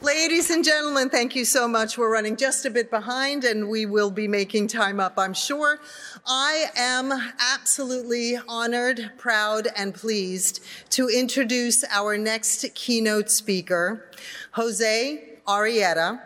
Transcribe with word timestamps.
Ladies 0.00 0.50
and 0.50 0.64
gentlemen, 0.64 1.10
thank 1.10 1.34
you 1.34 1.44
so 1.44 1.66
much. 1.66 1.98
We're 1.98 2.12
running 2.12 2.36
just 2.36 2.64
a 2.64 2.70
bit 2.70 2.88
behind 2.88 3.42
and 3.42 3.68
we 3.68 3.84
will 3.84 4.12
be 4.12 4.28
making 4.28 4.68
time 4.68 5.00
up, 5.00 5.14
I'm 5.18 5.34
sure. 5.34 5.80
I 6.24 6.66
am 6.76 7.12
absolutely 7.40 8.38
honored, 8.46 9.10
proud, 9.18 9.66
and 9.76 9.92
pleased 9.92 10.64
to 10.90 11.08
introduce 11.08 11.82
our 11.90 12.16
next 12.16 12.64
keynote 12.76 13.28
speaker, 13.28 14.08
Jose 14.52 15.40
Arrieta, 15.48 16.20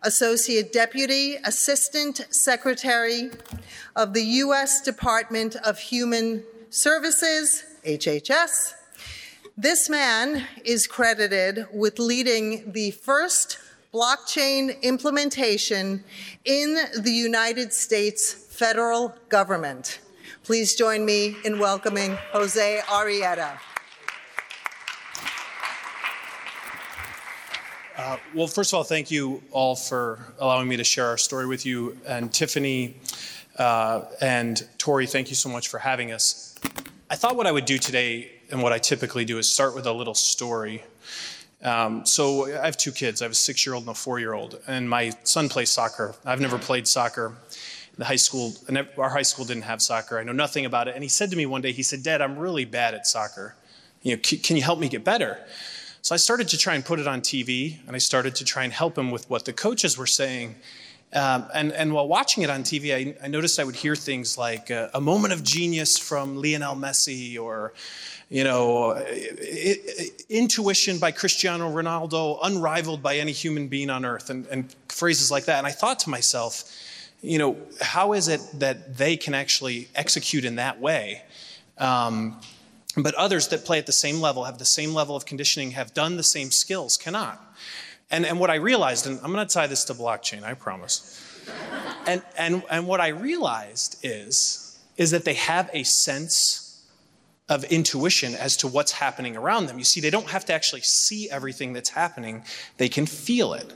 Associate 0.00 0.72
Deputy 0.72 1.36
Assistant 1.44 2.26
Secretary 2.30 3.30
of 3.96 4.14
the 4.14 4.22
U.S. 4.22 4.80
Department 4.80 5.56
of 5.56 5.78
Human 5.78 6.42
Services, 6.70 7.64
HHS, 7.84 8.72
this 9.56 9.88
man 9.88 10.44
is 10.64 10.86
credited 10.86 11.66
with 11.72 11.98
leading 11.98 12.72
the 12.72 12.90
first 12.92 13.58
blockchain 13.92 14.80
implementation 14.82 16.04
in 16.44 16.78
the 16.98 17.10
United 17.10 17.72
States 17.72 18.32
federal 18.32 19.14
government. 19.28 20.00
Please 20.44 20.74
join 20.74 21.04
me 21.04 21.36
in 21.44 21.58
welcoming 21.58 22.16
Jose 22.32 22.80
Arrieta. 22.86 23.58
Uh, 27.96 28.16
well, 28.34 28.46
first 28.46 28.72
of 28.72 28.78
all, 28.78 28.84
thank 28.84 29.10
you 29.10 29.42
all 29.50 29.76
for 29.76 30.32
allowing 30.38 30.68
me 30.68 30.76
to 30.76 30.84
share 30.84 31.06
our 31.06 31.18
story 31.18 31.46
with 31.46 31.66
you. 31.66 31.98
And 32.06 32.32
Tiffany 32.32 32.96
uh, 33.58 34.02
and 34.20 34.66
Tori, 34.78 35.06
thank 35.06 35.28
you 35.28 35.36
so 35.36 35.50
much 35.50 35.68
for 35.68 35.78
having 35.78 36.12
us. 36.12 36.54
I 37.10 37.16
thought 37.16 37.36
what 37.36 37.46
I 37.46 37.52
would 37.52 37.66
do 37.66 37.76
today 37.76 38.39
and 38.50 38.62
what 38.62 38.72
I 38.72 38.78
typically 38.78 39.24
do 39.24 39.38
is 39.38 39.52
start 39.52 39.74
with 39.74 39.86
a 39.86 39.92
little 39.92 40.14
story. 40.14 40.82
Um, 41.62 42.06
so 42.06 42.46
I 42.46 42.64
have 42.64 42.76
two 42.76 42.92
kids. 42.92 43.20
I 43.20 43.26
have 43.26 43.32
a 43.32 43.34
six-year-old 43.34 43.84
and 43.84 43.90
a 43.90 43.94
four-year-old, 43.94 44.60
and 44.66 44.88
my 44.88 45.12
son 45.24 45.48
plays 45.48 45.70
soccer. 45.70 46.14
I've 46.24 46.40
never 46.40 46.58
played 46.58 46.88
soccer. 46.88 47.34
The 47.98 48.04
high 48.06 48.16
school, 48.16 48.54
our 48.96 49.10
high 49.10 49.22
school 49.22 49.44
didn't 49.44 49.64
have 49.64 49.82
soccer. 49.82 50.18
I 50.18 50.24
know 50.24 50.32
nothing 50.32 50.64
about 50.64 50.88
it. 50.88 50.94
And 50.94 51.02
he 51.02 51.08
said 51.08 51.30
to 51.30 51.36
me 51.36 51.44
one 51.44 51.60
day, 51.60 51.72
he 51.72 51.82
said, 51.82 52.02
"Dad, 52.02 52.22
I'm 52.22 52.38
really 52.38 52.64
bad 52.64 52.94
at 52.94 53.06
soccer. 53.06 53.56
You 54.02 54.16
know, 54.16 54.22
can 54.22 54.56
you 54.56 54.62
help 54.62 54.78
me 54.78 54.88
get 54.88 55.04
better?" 55.04 55.38
So 56.02 56.14
I 56.14 56.18
started 56.18 56.48
to 56.48 56.56
try 56.56 56.74
and 56.74 56.84
put 56.84 56.98
it 56.98 57.06
on 57.06 57.20
TV, 57.20 57.78
and 57.86 57.94
I 57.94 57.98
started 57.98 58.34
to 58.36 58.44
try 58.44 58.64
and 58.64 58.72
help 58.72 58.96
him 58.96 59.10
with 59.10 59.28
what 59.28 59.44
the 59.44 59.52
coaches 59.52 59.98
were 59.98 60.06
saying. 60.06 60.54
Um, 61.12 61.46
and, 61.52 61.72
and, 61.72 61.92
while 61.92 62.06
watching 62.06 62.44
it 62.44 62.50
on 62.50 62.62
TV, 62.62 62.94
I, 62.94 63.24
I 63.24 63.26
noticed 63.26 63.58
I 63.58 63.64
would 63.64 63.74
hear 63.74 63.96
things 63.96 64.38
like 64.38 64.70
uh, 64.70 64.90
a 64.94 65.00
moment 65.00 65.32
of 65.32 65.42
genius 65.42 65.98
from 65.98 66.36
Lionel 66.36 66.76
Messi 66.76 67.36
or 67.36 67.72
you 68.30 68.44
know, 68.44 68.96
intuition 70.28 70.98
by 70.98 71.10
Cristiano 71.10 71.68
Ronaldo, 71.68 72.38
unrivaled 72.44 73.02
by 73.02 73.16
any 73.16 73.32
human 73.32 73.66
being 73.66 73.90
on 73.90 74.04
earth, 74.04 74.30
and, 74.30 74.46
and 74.46 74.74
phrases 74.88 75.32
like 75.32 75.46
that. 75.46 75.58
And 75.58 75.66
I 75.66 75.72
thought 75.72 75.98
to 76.00 76.10
myself, 76.10 76.62
you 77.22 77.38
know, 77.38 77.56
how 77.80 78.12
is 78.12 78.28
it 78.28 78.40
that 78.54 78.96
they 78.96 79.16
can 79.16 79.34
actually 79.34 79.88
execute 79.96 80.44
in 80.44 80.56
that 80.56 80.80
way? 80.80 81.22
Um, 81.76 82.40
but 82.96 83.14
others 83.14 83.48
that 83.48 83.64
play 83.64 83.78
at 83.78 83.86
the 83.86 83.92
same 83.92 84.20
level, 84.20 84.44
have 84.44 84.58
the 84.58 84.64
same 84.64 84.94
level 84.94 85.16
of 85.16 85.26
conditioning, 85.26 85.72
have 85.72 85.92
done 85.92 86.16
the 86.16 86.22
same 86.22 86.52
skills, 86.52 86.96
cannot. 86.96 87.44
And, 88.10 88.26
and 88.26 88.40
what 88.40 88.50
I 88.50 88.56
realized, 88.56 89.06
and 89.06 89.20
I'm 89.22 89.32
going 89.32 89.46
to 89.46 89.52
tie 89.52 89.66
this 89.66 89.84
to 89.84 89.94
blockchain, 89.94 90.42
I 90.42 90.54
promise. 90.54 91.24
and, 92.06 92.22
and, 92.36 92.62
and 92.70 92.86
what 92.86 93.00
I 93.00 93.08
realized 93.08 93.98
is, 94.02 94.78
is 94.96 95.12
that 95.12 95.24
they 95.24 95.34
have 95.34 95.70
a 95.72 95.84
sense 95.84 96.84
of 97.48 97.64
intuition 97.64 98.34
as 98.34 98.56
to 98.58 98.68
what's 98.68 98.92
happening 98.92 99.36
around 99.36 99.66
them. 99.66 99.78
You 99.78 99.84
see, 99.84 100.00
they 100.00 100.10
don't 100.10 100.28
have 100.28 100.44
to 100.46 100.52
actually 100.52 100.82
see 100.82 101.28
everything 101.30 101.72
that's 101.72 101.90
happening, 101.90 102.44
they 102.78 102.88
can 102.88 103.06
feel 103.06 103.54
it. 103.54 103.72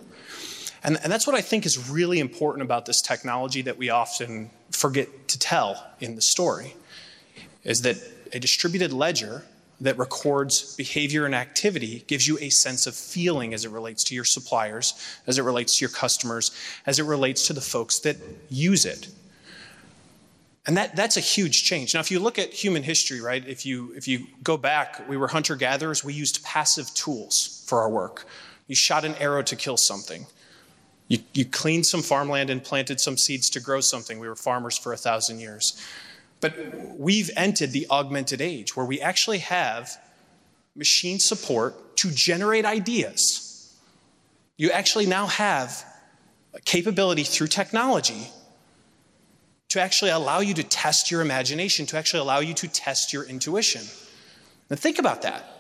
And, 0.84 0.98
and 1.02 1.10
that's 1.10 1.26
what 1.26 1.34
I 1.34 1.40
think 1.40 1.64
is 1.64 1.88
really 1.88 2.20
important 2.20 2.62
about 2.62 2.86
this 2.86 3.00
technology 3.00 3.62
that 3.62 3.78
we 3.78 3.90
often 3.90 4.50
forget 4.70 5.28
to 5.28 5.38
tell 5.38 5.84
in 5.98 6.14
the 6.14 6.22
story 6.22 6.74
is 7.64 7.82
that 7.82 7.96
a 8.32 8.38
distributed 8.38 8.92
ledger 8.92 9.44
that 9.80 9.98
records 9.98 10.76
behavior 10.76 11.26
and 11.26 11.34
activity 11.34 12.04
gives 12.06 12.26
you 12.28 12.38
a 12.38 12.48
sense 12.48 12.86
of 12.86 12.94
feeling 12.94 13.52
as 13.52 13.64
it 13.64 13.70
relates 13.70 14.04
to 14.04 14.14
your 14.14 14.24
suppliers, 14.24 14.94
as 15.26 15.38
it 15.38 15.42
relates 15.42 15.78
to 15.78 15.82
your 15.82 15.90
customers, 15.90 16.52
as 16.86 16.98
it 16.98 17.04
relates 17.04 17.46
to 17.46 17.52
the 17.52 17.60
folks 17.60 17.98
that 18.00 18.16
use 18.48 18.84
it. 18.84 19.08
And 20.66 20.76
that, 20.76 20.96
that's 20.96 21.16
a 21.16 21.20
huge 21.20 21.64
change. 21.64 21.92
Now, 21.92 22.00
if 22.00 22.10
you 22.10 22.18
look 22.18 22.38
at 22.38 22.50
human 22.52 22.82
history, 22.82 23.20
right, 23.20 23.46
if 23.46 23.66
you, 23.66 23.92
if 23.94 24.08
you 24.08 24.26
go 24.42 24.56
back, 24.56 25.06
we 25.08 25.16
were 25.16 25.28
hunter 25.28 25.56
gatherers, 25.56 26.02
we 26.02 26.14
used 26.14 26.42
passive 26.42 26.92
tools 26.94 27.64
for 27.66 27.80
our 27.82 27.90
work. 27.90 28.26
You 28.66 28.74
shot 28.74 29.04
an 29.04 29.14
arrow 29.16 29.42
to 29.42 29.56
kill 29.56 29.76
something. 29.76 30.26
You, 31.08 31.18
you 31.34 31.44
cleaned 31.44 31.84
some 31.84 32.00
farmland 32.00 32.48
and 32.48 32.64
planted 32.64 32.98
some 32.98 33.18
seeds 33.18 33.50
to 33.50 33.60
grow 33.60 33.80
something. 33.80 34.18
We 34.18 34.28
were 34.28 34.36
farmers 34.36 34.78
for 34.78 34.94
a 34.94 34.96
thousand 34.96 35.40
years. 35.40 35.78
But 36.44 36.98
we've 36.98 37.30
entered 37.38 37.70
the 37.72 37.86
augmented 37.88 38.42
age 38.42 38.76
where 38.76 38.84
we 38.84 39.00
actually 39.00 39.38
have 39.38 39.96
machine 40.76 41.18
support 41.18 41.96
to 41.96 42.10
generate 42.10 42.66
ideas. 42.66 43.74
You 44.58 44.70
actually 44.70 45.06
now 45.06 45.24
have 45.24 45.86
a 46.52 46.60
capability 46.60 47.22
through 47.22 47.46
technology 47.46 48.28
to 49.70 49.80
actually 49.80 50.10
allow 50.10 50.40
you 50.40 50.52
to 50.52 50.62
test 50.62 51.10
your 51.10 51.22
imagination, 51.22 51.86
to 51.86 51.96
actually 51.96 52.20
allow 52.20 52.40
you 52.40 52.52
to 52.52 52.68
test 52.68 53.10
your 53.10 53.24
intuition. 53.24 53.80
Now, 54.68 54.76
think 54.76 54.98
about 54.98 55.22
that. 55.22 55.53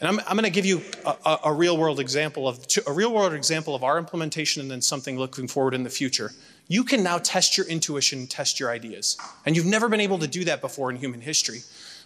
And 0.00 0.08
I'm, 0.08 0.20
I'm 0.20 0.36
going 0.36 0.44
to 0.44 0.50
give 0.50 0.64
you 0.64 0.82
a, 1.04 1.38
a, 1.44 1.52
real 1.52 1.76
world 1.76 2.00
example 2.00 2.48
of 2.48 2.66
a 2.86 2.92
real 2.92 3.12
world 3.12 3.34
example 3.34 3.74
of 3.74 3.84
our 3.84 3.98
implementation 3.98 4.62
and 4.62 4.70
then 4.70 4.80
something 4.80 5.18
looking 5.18 5.46
forward 5.46 5.74
in 5.74 5.82
the 5.82 5.90
future. 5.90 6.32
You 6.68 6.84
can 6.84 7.02
now 7.02 7.18
test 7.18 7.58
your 7.58 7.66
intuition, 7.66 8.26
test 8.26 8.58
your 8.58 8.70
ideas. 8.70 9.18
And 9.44 9.56
you've 9.56 9.66
never 9.66 9.88
been 9.88 10.00
able 10.00 10.18
to 10.20 10.26
do 10.26 10.44
that 10.44 10.62
before 10.62 10.90
in 10.90 10.96
human 10.96 11.20
history. 11.20 11.60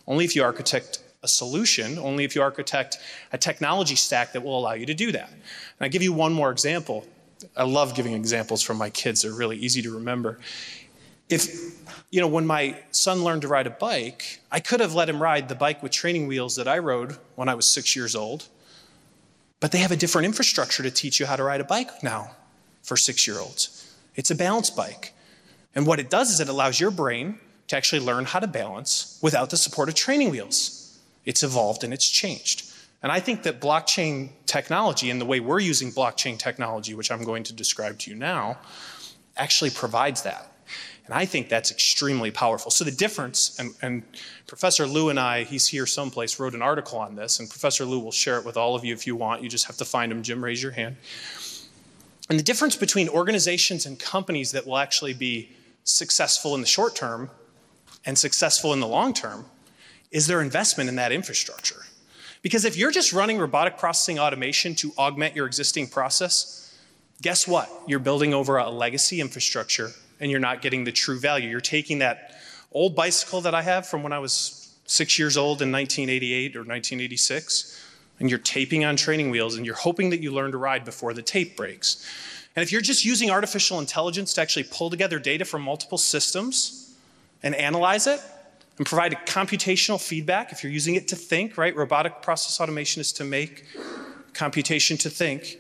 Only 0.09 0.25
if 0.25 0.35
you 0.35 0.43
architect 0.43 1.03
a 1.23 1.29
solution, 1.29 1.99
only 1.99 2.25
if 2.25 2.35
you 2.35 2.43
architect 2.43 2.99
a 3.33 3.39
technology 3.39 3.95
stack 3.95 4.33
that 4.33 4.43
will 4.43 4.59
allow 4.59 4.73
you 4.73 4.87
to 4.87 4.95
do 4.95 5.13
that. 5.13 5.29
And 5.31 5.41
I'll 5.81 5.89
give 5.89 6.03
you 6.03 6.13
one 6.13 6.33
more 6.33 6.51
example. 6.51 7.07
I 7.57 7.63
love 7.63 7.95
giving 7.95 8.15
examples 8.15 8.63
from 8.63 8.77
my 8.77 8.91
kids, 8.91 9.23
they're 9.23 9.33
really 9.33 9.57
easy 9.57 9.83
to 9.83 9.95
remember 9.95 10.41
if, 11.29 11.49
you 12.11 12.21
know, 12.21 12.29
when 12.29 12.47
my 12.47 12.81
son 12.91 13.25
learned 13.25 13.43
to 13.43 13.49
ride 13.49 13.67
a 13.67 13.71
bike, 13.71 14.41
I 14.51 14.61
could 14.61 14.81
have 14.81 14.95
let 14.95 15.09
him 15.09 15.23
ride 15.23 15.49
the 15.49 15.55
bike 15.55 15.83
with 15.83 15.93
training 15.93 16.27
wheels 16.27 16.57
that 16.57 16.69
I 16.69 16.79
rode 16.79 17.19
when 17.35 17.49
I 17.49 17.55
was 17.55 17.67
six 17.67 17.97
years 17.97 18.15
old. 18.15 18.49
But 19.61 19.73
they 19.73 19.79
have 19.79 19.93
a 19.93 19.97
different 19.97 20.27
infrastructure 20.27 20.83
to 20.83 20.91
teach 20.91 21.19
you 21.19 21.27
how 21.27 21.37
to 21.37 21.43
ride 21.43 21.61
a 21.61 21.65
bike 21.65 22.03
now 22.03 22.33
for 22.83 22.97
six 22.97 23.27
year 23.27 23.39
olds. 23.39 23.95
It's 24.15 24.31
a 24.31 24.35
balance 24.35 24.71
bike. 24.71 25.15
And 25.75 25.87
what 25.87 25.99
it 25.99 26.11
does 26.11 26.31
is 26.31 26.41
it 26.41 26.49
allows 26.49 26.79
your 26.79 26.91
brain 26.91 27.39
to 27.69 27.77
actually 27.77 28.01
learn 28.01 28.27
how 28.27 28.41
to 28.41 28.47
balance 28.47 29.19
without 29.23 29.51
the 29.51 29.57
support 29.57 29.89
of 29.89 29.95
training 29.95 30.31
wheels. 30.31 30.99
It's 31.25 31.43
evolved 31.43 31.83
and 31.83 31.93
it's 31.93 32.09
changed. 32.09 32.71
And 33.03 33.11
I 33.11 33.21
think 33.21 33.43
that 33.43 33.61
blockchain 33.61 34.31
technology 34.47 35.11
and 35.11 35.21
the 35.21 35.25
way 35.25 35.41
we're 35.41 35.61
using 35.61 35.91
blockchain 35.93 36.39
technology, 36.39 36.95
which 36.95 37.11
I'm 37.11 37.25
going 37.25 37.43
to 37.45 37.53
describe 37.53 37.99
to 38.01 38.11
you 38.11 38.17
now, 38.17 38.59
actually 39.37 39.71
provides 39.71 40.23
that. 40.23 40.51
And 41.07 41.15
I 41.15 41.27
think 41.27 41.49
that's 41.49 41.71
extremely 41.71 42.31
powerful. 42.31 42.71
So 42.71 42.85
the 42.85 42.91
difference, 42.91 43.59
and, 43.59 43.75
and, 43.83 44.03
Professor 44.47 44.87
Liu 44.87 45.11
and 45.11 45.19
I, 45.21 45.45
he's 45.45 45.67
here 45.67 45.85
someplace, 45.85 46.39
wrote 46.39 46.55
an 46.55 46.63
article 46.63 46.99
on 46.99 47.15
this, 47.15 47.41
and 47.41 47.51
Professor 47.51 47.85
Liu 47.85 47.99
will 47.99 48.13
share 48.13 48.39
it 48.39 48.45
with 48.45 48.57
all 48.57 48.75
of 48.75 48.85
you 48.85 48.95
if 48.95 49.07
you 49.07 49.17
want. 49.17 49.43
You 49.43 49.49
just 49.49 49.67
have 49.67 49.77
to 49.79 49.85
find 49.85 50.13
him. 50.13 50.23
Jim, 50.23 50.43
raise 50.43 50.63
your 50.63 50.73
hand. 50.73 50.97
And 52.31 52.39
the 52.39 52.43
difference 52.43 52.77
between 52.77 53.09
organizations 53.09 53.85
and 53.85 53.99
companies 53.99 54.53
that 54.53 54.67
will 54.67 54.79
actually 54.79 55.13
be 55.13 55.51
successful 55.83 56.55
in 56.55 56.61
the 56.61 56.67
short 56.67 56.95
term 56.95 57.31
and 58.07 58.17
successful 58.17 58.73
in 58.73 58.81
the 58.81 58.87
long 58.87 59.13
term 59.13 59.47
is 60.11 60.27
their 60.27 60.41
investment 60.41 60.89
in 60.89 60.97
that 60.97 61.13
infrastructure. 61.13 61.83
Because 62.41 62.65
if 62.65 62.77
you're 62.77 62.91
just 62.91 63.13
running 63.13 63.39
robotic 63.39 63.77
processing 63.77 64.19
automation 64.19 64.75
to 64.77 64.93
augment 64.97 65.35
your 65.35 65.47
existing 65.47 65.89
process, 65.89 66.75
guess 67.21 67.49
what? 67.49 67.71
You're 67.87 67.99
building 67.99 68.33
over 68.33 68.59
a 68.59 68.71
legacy 68.71 69.21
infrastructure 69.21 69.91
and 70.21 70.31
you're 70.31 70.41
not 70.41 70.63
getting 70.63 70.85
the 70.85 70.93
true 70.93 71.19
value. 71.19 71.49
You're 71.49 71.61
taking 71.61 71.99
that 71.99 72.35
old 72.73 72.95
bicycle 72.95 73.41
that 73.43 73.55
I 73.55 73.63
have 73.63 73.87
from 73.87 74.03
when 74.03 74.13
I 74.13 74.19
was 74.19 74.75
six 74.87 75.19
years 75.19 75.37
old 75.37 75.63
in 75.63 75.73
1988 75.73 76.57
or 76.57 76.61
1986, 76.61 77.81
and 78.21 78.29
you're 78.29 78.39
taping 78.39 78.85
on 78.85 78.97
training 78.97 79.31
wheels 79.31 79.57
and 79.57 79.65
you're 79.65 79.75
hoping 79.75 80.11
that 80.11 80.21
you 80.21 80.33
learn 80.33 80.53
to 80.53 80.59
ride 80.59 80.85
before 80.85 81.15
the 81.15 81.23
tape 81.23 81.57
breaks. 81.57 82.07
And 82.57 82.63
if 82.63 82.71
you're 82.71 82.81
just 82.81 83.05
using 83.05 83.31
artificial 83.31 83.81
intelligence 83.81 84.35
to 84.35 84.41
actually 84.41 84.65
pull 84.65 84.91
together 84.91 85.19
data 85.19 85.45
from 85.45 85.63
multiple 85.63 85.99
systems 85.99 86.95
and 87.43 87.55
analyze 87.55 88.07
it 88.07 88.21
and 88.79 88.87
provide 88.87 89.13
a 89.13 89.17
computational 89.17 90.01
feedback, 90.01 90.53
if 90.53 90.63
you're 90.63 90.73
using 90.73 90.95
it 90.95 91.09
to 91.09 91.17
think, 91.17 91.59
right? 91.59 91.75
Robotic 91.75 92.23
process 92.23 92.61
automation 92.61 93.01
is 93.01 93.13
to 93.15 93.25
make 93.25 93.65
computation 94.33 94.97
to 94.99 95.11
think 95.11 95.59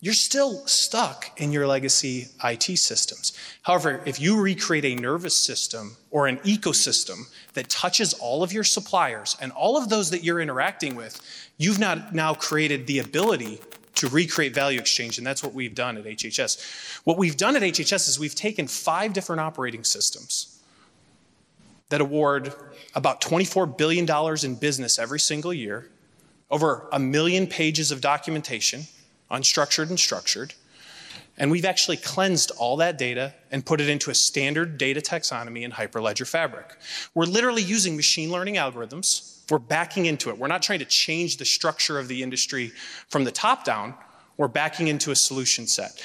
you're 0.00 0.14
still 0.14 0.66
stuck 0.66 1.30
in 1.38 1.52
your 1.52 1.66
legacy 1.66 2.28
IT 2.42 2.78
systems. 2.78 3.36
However, 3.62 4.00
if 4.06 4.18
you 4.18 4.40
recreate 4.40 4.84
a 4.86 4.94
nervous 4.94 5.36
system 5.36 5.96
or 6.10 6.26
an 6.26 6.38
ecosystem 6.38 7.30
that 7.52 7.68
touches 7.68 8.14
all 8.14 8.42
of 8.42 8.52
your 8.52 8.64
suppliers 8.64 9.36
and 9.40 9.52
all 9.52 9.76
of 9.76 9.90
those 9.90 10.10
that 10.10 10.24
you're 10.24 10.40
interacting 10.40 10.96
with, 10.96 11.20
you've 11.58 11.78
not 11.78 12.14
now 12.14 12.32
created 12.32 12.86
the 12.86 12.98
ability 12.98 13.60
to 13.96 14.08
recreate 14.08 14.54
value 14.54 14.80
exchange, 14.80 15.18
and 15.18 15.26
that's 15.26 15.42
what 15.42 15.52
we've 15.52 15.74
done 15.74 15.98
at 15.98 16.04
HHS. 16.04 17.00
What 17.04 17.18
we've 17.18 17.36
done 17.36 17.54
at 17.56 17.62
HHS 17.62 18.08
is 18.08 18.18
we've 18.18 18.34
taken 18.34 18.66
five 18.66 19.12
different 19.12 19.40
operating 19.40 19.84
systems 19.84 20.58
that 21.90 22.00
award 22.00 22.54
about 22.94 23.20
$24 23.20 23.76
billion 23.76 24.08
in 24.42 24.54
business 24.54 24.98
every 24.98 25.20
single 25.20 25.52
year, 25.52 25.90
over 26.50 26.88
a 26.92 26.98
million 26.98 27.46
pages 27.46 27.92
of 27.92 28.00
documentation, 28.00 28.84
unstructured 29.30 29.88
and 29.88 29.98
structured, 29.98 30.54
and 31.40 31.50
we've 31.50 31.64
actually 31.64 31.96
cleansed 31.96 32.52
all 32.58 32.76
that 32.76 32.98
data 32.98 33.34
and 33.50 33.64
put 33.64 33.80
it 33.80 33.88
into 33.88 34.10
a 34.10 34.14
standard 34.14 34.76
data 34.76 35.00
taxonomy 35.00 35.62
in 35.62 35.72
Hyperledger 35.72 36.28
Fabric. 36.28 36.76
We're 37.14 37.24
literally 37.24 37.62
using 37.62 37.96
machine 37.96 38.30
learning 38.30 38.56
algorithms. 38.56 39.40
We're 39.50 39.58
backing 39.58 40.06
into 40.06 40.28
it. 40.28 40.38
We're 40.38 40.48
not 40.48 40.62
trying 40.62 40.80
to 40.80 40.84
change 40.84 41.38
the 41.38 41.46
structure 41.46 41.98
of 41.98 42.08
the 42.08 42.22
industry 42.22 42.72
from 43.08 43.24
the 43.24 43.32
top 43.32 43.64
down. 43.64 43.94
We're 44.36 44.48
backing 44.48 44.88
into 44.88 45.10
a 45.10 45.16
solution 45.16 45.66
set. 45.66 46.02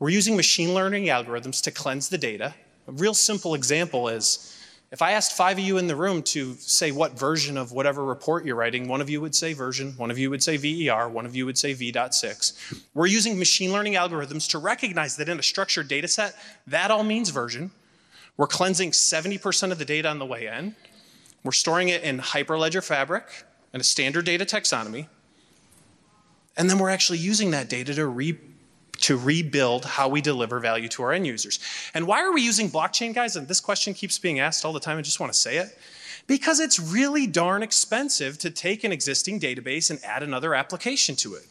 We're 0.00 0.10
using 0.10 0.34
machine 0.34 0.74
learning 0.74 1.04
algorithms 1.06 1.62
to 1.62 1.70
cleanse 1.70 2.08
the 2.08 2.18
data. 2.18 2.54
A 2.88 2.92
real 2.92 3.14
simple 3.14 3.54
example 3.54 4.08
is 4.08 4.58
if 4.92 5.00
I 5.00 5.12
asked 5.12 5.32
five 5.32 5.56
of 5.56 5.64
you 5.64 5.78
in 5.78 5.86
the 5.86 5.96
room 5.96 6.22
to 6.24 6.52
say 6.56 6.92
what 6.92 7.18
version 7.18 7.56
of 7.56 7.72
whatever 7.72 8.04
report 8.04 8.44
you're 8.44 8.56
writing, 8.56 8.88
one 8.88 9.00
of 9.00 9.08
you 9.08 9.22
would 9.22 9.34
say 9.34 9.54
version, 9.54 9.94
one 9.96 10.10
of 10.10 10.18
you 10.18 10.28
would 10.28 10.42
say 10.42 10.58
VER, 10.58 11.08
one 11.08 11.24
of 11.24 11.34
you 11.34 11.46
would 11.46 11.56
say 11.56 11.72
V.6. 11.72 12.82
We're 12.92 13.06
using 13.06 13.38
machine 13.38 13.72
learning 13.72 13.94
algorithms 13.94 14.50
to 14.50 14.58
recognize 14.58 15.16
that 15.16 15.30
in 15.30 15.38
a 15.38 15.42
structured 15.42 15.88
data 15.88 16.08
set, 16.08 16.36
that 16.66 16.90
all 16.90 17.04
means 17.04 17.30
version. 17.30 17.70
We're 18.36 18.46
cleansing 18.46 18.90
70% 18.90 19.72
of 19.72 19.78
the 19.78 19.86
data 19.86 20.10
on 20.10 20.18
the 20.18 20.26
way 20.26 20.46
in. 20.46 20.76
We're 21.42 21.52
storing 21.52 21.88
it 21.88 22.02
in 22.02 22.18
Hyperledger 22.18 22.84
Fabric 22.84 23.24
and 23.72 23.80
a 23.80 23.84
standard 23.84 24.26
data 24.26 24.44
taxonomy. 24.44 25.06
And 26.54 26.68
then 26.68 26.78
we're 26.78 26.90
actually 26.90 27.18
using 27.18 27.50
that 27.52 27.70
data 27.70 27.94
to 27.94 28.06
re 28.06 28.38
to 29.02 29.16
rebuild 29.16 29.84
how 29.84 30.08
we 30.08 30.20
deliver 30.20 30.58
value 30.58 30.88
to 30.88 31.02
our 31.02 31.12
end 31.12 31.26
users. 31.26 31.58
And 31.94 32.06
why 32.06 32.22
are 32.22 32.32
we 32.32 32.42
using 32.42 32.70
blockchain, 32.70 33.14
guys? 33.14 33.36
And 33.36 33.46
this 33.46 33.60
question 33.60 33.94
keeps 33.94 34.18
being 34.18 34.40
asked 34.40 34.64
all 34.64 34.72
the 34.72 34.80
time. 34.80 34.98
I 34.98 35.02
just 35.02 35.20
want 35.20 35.32
to 35.32 35.38
say 35.38 35.58
it. 35.58 35.78
Because 36.26 36.60
it's 36.60 36.78
really 36.78 37.26
darn 37.26 37.62
expensive 37.62 38.38
to 38.38 38.50
take 38.50 38.84
an 38.84 38.92
existing 38.92 39.40
database 39.40 39.90
and 39.90 39.98
add 40.04 40.22
another 40.22 40.54
application 40.54 41.16
to 41.16 41.34
it. 41.34 41.46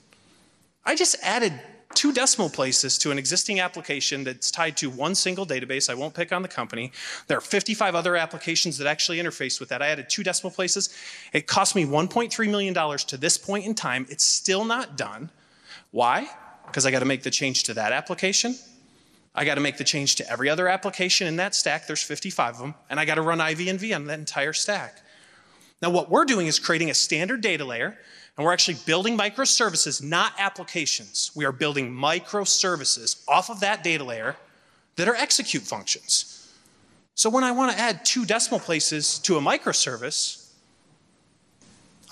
I 0.85 0.95
just 0.95 1.17
added 1.21 1.53
two 1.93 2.13
decimal 2.13 2.49
places 2.49 2.97
to 2.99 3.11
an 3.11 3.17
existing 3.17 3.59
application 3.59 4.23
that's 4.23 4.49
tied 4.49 4.77
to 4.77 4.89
one 4.89 5.13
single 5.13 5.45
database. 5.45 5.89
I 5.89 5.93
won't 5.93 6.13
pick 6.13 6.31
on 6.31 6.41
the 6.41 6.47
company. 6.47 6.93
There 7.27 7.37
are 7.37 7.41
55 7.41 7.95
other 7.95 8.15
applications 8.15 8.77
that 8.77 8.87
actually 8.87 9.17
interface 9.17 9.59
with 9.59 9.67
that. 9.69 9.81
I 9.81 9.87
added 9.87 10.09
two 10.09 10.23
decimal 10.23 10.51
places. 10.51 10.95
It 11.33 11.47
cost 11.47 11.75
me 11.75 11.85
$1.3 11.85 12.49
million 12.49 12.97
to 12.97 13.17
this 13.17 13.37
point 13.37 13.65
in 13.65 13.75
time. 13.75 14.05
It's 14.09 14.23
still 14.23 14.63
not 14.63 14.95
done. 14.95 15.29
Why? 15.91 16.29
Because 16.71 16.85
I 16.85 16.91
got 16.91 16.99
to 16.99 17.05
make 17.05 17.23
the 17.23 17.31
change 17.31 17.63
to 17.63 17.73
that 17.73 17.91
application. 17.91 18.55
I 19.35 19.45
got 19.45 19.55
to 19.55 19.61
make 19.61 19.77
the 19.77 19.83
change 19.83 20.15
to 20.15 20.29
every 20.29 20.49
other 20.49 20.67
application 20.67 21.27
in 21.27 21.35
that 21.37 21.53
stack. 21.53 21.87
There's 21.87 22.03
55 22.03 22.55
of 22.55 22.59
them. 22.59 22.75
And 22.89 22.99
I 22.99 23.05
got 23.05 23.15
to 23.15 23.21
run 23.21 23.39
IV 23.39 23.67
and 23.67 23.79
V 23.79 23.93
on 23.93 24.05
that 24.05 24.19
entire 24.19 24.53
stack. 24.53 25.01
Now, 25.81 25.89
what 25.89 26.09
we're 26.09 26.25
doing 26.25 26.47
is 26.47 26.59
creating 26.59 26.89
a 26.89 26.93
standard 26.93 27.41
data 27.41 27.65
layer, 27.65 27.97
and 28.37 28.45
we're 28.45 28.53
actually 28.53 28.77
building 28.85 29.17
microservices, 29.17 30.03
not 30.03 30.33
applications. 30.37 31.31
We 31.35 31.45
are 31.45 31.51
building 31.51 31.91
microservices 31.91 33.23
off 33.27 33.49
of 33.49 33.61
that 33.61 33.83
data 33.83 34.03
layer 34.03 34.35
that 34.95 35.07
are 35.07 35.15
execute 35.15 35.63
functions. 35.63 36.53
So 37.15 37.29
when 37.29 37.43
I 37.43 37.51
want 37.51 37.73
to 37.73 37.79
add 37.79 38.05
two 38.05 38.25
decimal 38.25 38.59
places 38.59 39.19
to 39.19 39.37
a 39.37 39.41
microservice, 39.41 40.51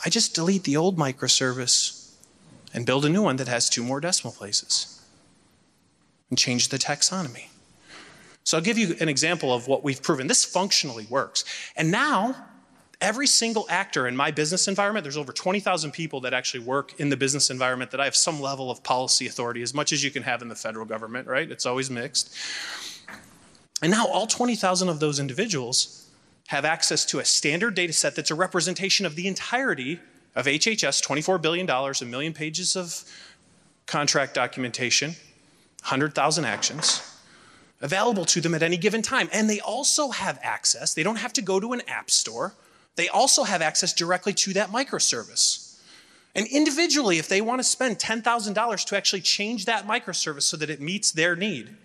I 0.03 0.09
just 0.09 0.33
delete 0.33 0.63
the 0.63 0.77
old 0.77 0.97
microservice 0.97 1.98
and 2.74 2.86
build 2.86 3.06
a 3.06 3.10
new 3.10 3.24
one 3.24 3.38
that 3.38 3.48
has 3.48 3.69
two 3.69 3.83
more 3.83 4.00
decimal 4.00 4.33
places 4.33 5.01
and 6.30 6.38
change 6.38 6.69
the 6.69 6.77
taxonomy. 6.77 7.48
So 8.44 8.57
I'll 8.57 8.63
give 8.63 8.77
you 8.77 8.95
an 9.00 9.10
example 9.10 9.54
of 9.54 9.68
what 9.68 9.83
we've 9.83 10.01
proven. 10.01 10.27
This 10.27 10.45
functionally 10.45 11.06
works. 11.10 11.44
And 11.75 11.92
now, 11.92 12.36
every 13.01 13.27
single 13.27 13.66
actor 13.69 14.07
in 14.07 14.16
my 14.16 14.31
business 14.31 14.68
environment, 14.68 15.04
there's 15.04 15.18
over 15.18 15.31
20,000 15.31 15.92
people 15.92 16.21
that 16.21 16.33
actually 16.33 16.62
work 16.62 17.00
in 17.00 17.10
the 17.10 17.18
business 17.18 17.50
environment 17.50 17.92
that 17.92 18.01
I 18.01 18.06
have 18.06 18.16
some 18.16 18.42
level 18.42 18.71
of 18.71 18.83
policy 18.83 19.27
authority, 19.27 19.62
as 19.62 19.74
much 19.74 19.94
as 19.94 20.04
you 20.04 20.12
can 20.12 20.24
have 20.24 20.42
in 20.42 20.48
the 20.48 20.56
federal 20.56 20.86
government, 20.86 21.27
right? 21.27 21.50
It's 21.50 21.66
always 21.66 21.89
mixed. 21.89 22.36
And 23.81 23.92
now 23.92 24.07
all 24.07 24.27
20,000 24.27 24.89
of 24.89 25.00
those 25.00 25.19
individuals 25.19 26.10
have 26.48 26.66
access 26.66 27.06
to 27.06 27.19
a 27.19 27.25
standard 27.25 27.75
data 27.75 27.94
set 27.94 28.16
that's 28.16 28.31
a 28.31 28.36
representation 28.36 29.06
of 29.06 29.16
the 29.16 29.27
entirety 29.27 30.00
of 30.35 30.45
HHS, 30.45 31.05
$24 31.05 31.41
billion, 31.41 31.69
a 31.69 32.05
million 32.05 32.33
pages 32.33 32.75
of 32.75 33.03
contract 33.85 34.33
documentation, 34.33 35.11
100,000 35.81 36.45
actions 36.45 37.01
available 37.81 38.25
to 38.25 38.41
them 38.41 38.53
at 38.53 38.63
any 38.63 38.77
given 38.77 39.01
time. 39.01 39.29
And 39.31 39.49
they 39.49 39.59
also 39.59 40.09
have 40.09 40.39
access, 40.41 40.93
they 40.93 41.03
don't 41.03 41.17
have 41.17 41.33
to 41.33 41.41
go 41.41 41.59
to 41.59 41.73
an 41.73 41.81
app 41.87 42.11
store, 42.11 42.53
they 42.95 43.07
also 43.07 43.43
have 43.43 43.61
access 43.61 43.93
directly 43.93 44.33
to 44.33 44.53
that 44.53 44.69
microservice. 44.69 45.79
And 46.35 46.45
individually, 46.47 47.17
if 47.17 47.27
they 47.27 47.41
want 47.41 47.59
to 47.59 47.63
spend 47.63 47.97
$10,000 47.97 48.85
to 48.85 48.97
actually 48.97 49.21
change 49.21 49.65
that 49.65 49.87
microservice 49.87 50.43
so 50.43 50.57
that 50.57 50.69
it 50.69 50.81
meets 50.81 51.11
their 51.11 51.35
need 51.35 51.75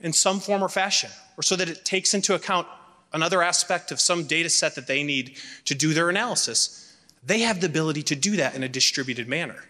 in 0.00 0.12
some 0.12 0.40
form 0.40 0.62
or 0.62 0.68
fashion, 0.68 1.10
or 1.36 1.42
so 1.42 1.56
that 1.56 1.68
it 1.68 1.84
takes 1.84 2.14
into 2.14 2.34
account 2.34 2.66
another 3.12 3.42
aspect 3.42 3.90
of 3.90 4.00
some 4.00 4.24
data 4.24 4.48
set 4.48 4.74
that 4.76 4.86
they 4.86 5.02
need 5.02 5.36
to 5.64 5.74
do 5.74 5.92
their 5.92 6.08
analysis, 6.08 6.87
they 7.24 7.40
have 7.40 7.60
the 7.60 7.66
ability 7.66 8.02
to 8.04 8.16
do 8.16 8.36
that 8.36 8.54
in 8.54 8.62
a 8.62 8.68
distributed 8.68 9.28
manner 9.28 9.64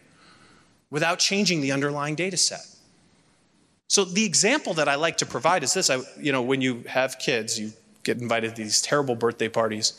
without 0.91 1.19
changing 1.19 1.61
the 1.61 1.73
underlying 1.73 2.15
data 2.15 2.37
set. 2.37 2.67
So 3.89 4.05
the 4.05 4.25
example 4.25 4.75
that 4.75 4.89
I 4.89 4.97
like 4.97 5.17
to 5.19 5.27
provide 5.27 5.63
is 5.63 5.73
this: 5.75 5.91
I, 5.91 6.01
you 6.21 6.33
know, 6.33 6.43
when 6.43 6.61
you 6.61 6.85
have 6.89 7.19
kids, 7.19 7.59
you 7.59 7.73
get 8.05 8.21
invited 8.21 8.57
to 8.57 8.63
these 8.63 8.81
terrible 8.81 9.15
birthday 9.15 9.49
parties 9.49 9.93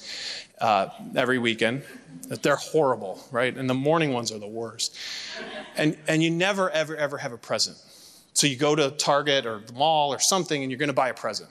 uh, 0.61 0.89
every 1.15 1.39
weekend. 1.39 1.83
They're 2.41 2.55
horrible, 2.55 3.19
right? 3.31 3.55
And 3.55 3.69
the 3.69 3.73
morning 3.75 4.13
ones 4.13 4.31
are 4.31 4.39
the 4.39 4.47
worst. 4.47 4.95
And 5.75 5.97
and 6.07 6.21
you 6.21 6.29
never 6.29 6.69
ever 6.69 6.95
ever 6.95 7.17
have 7.17 7.33
a 7.33 7.37
present. 7.37 7.77
So 8.33 8.47
you 8.47 8.55
go 8.55 8.75
to 8.75 8.91
Target 8.91 9.45
or 9.45 9.59
the 9.65 9.73
mall 9.73 10.13
or 10.13 10.19
something, 10.19 10.61
and 10.61 10.71
you're 10.71 10.77
going 10.77 10.87
to 10.87 10.93
buy 10.93 11.09
a 11.09 11.13
present. 11.13 11.49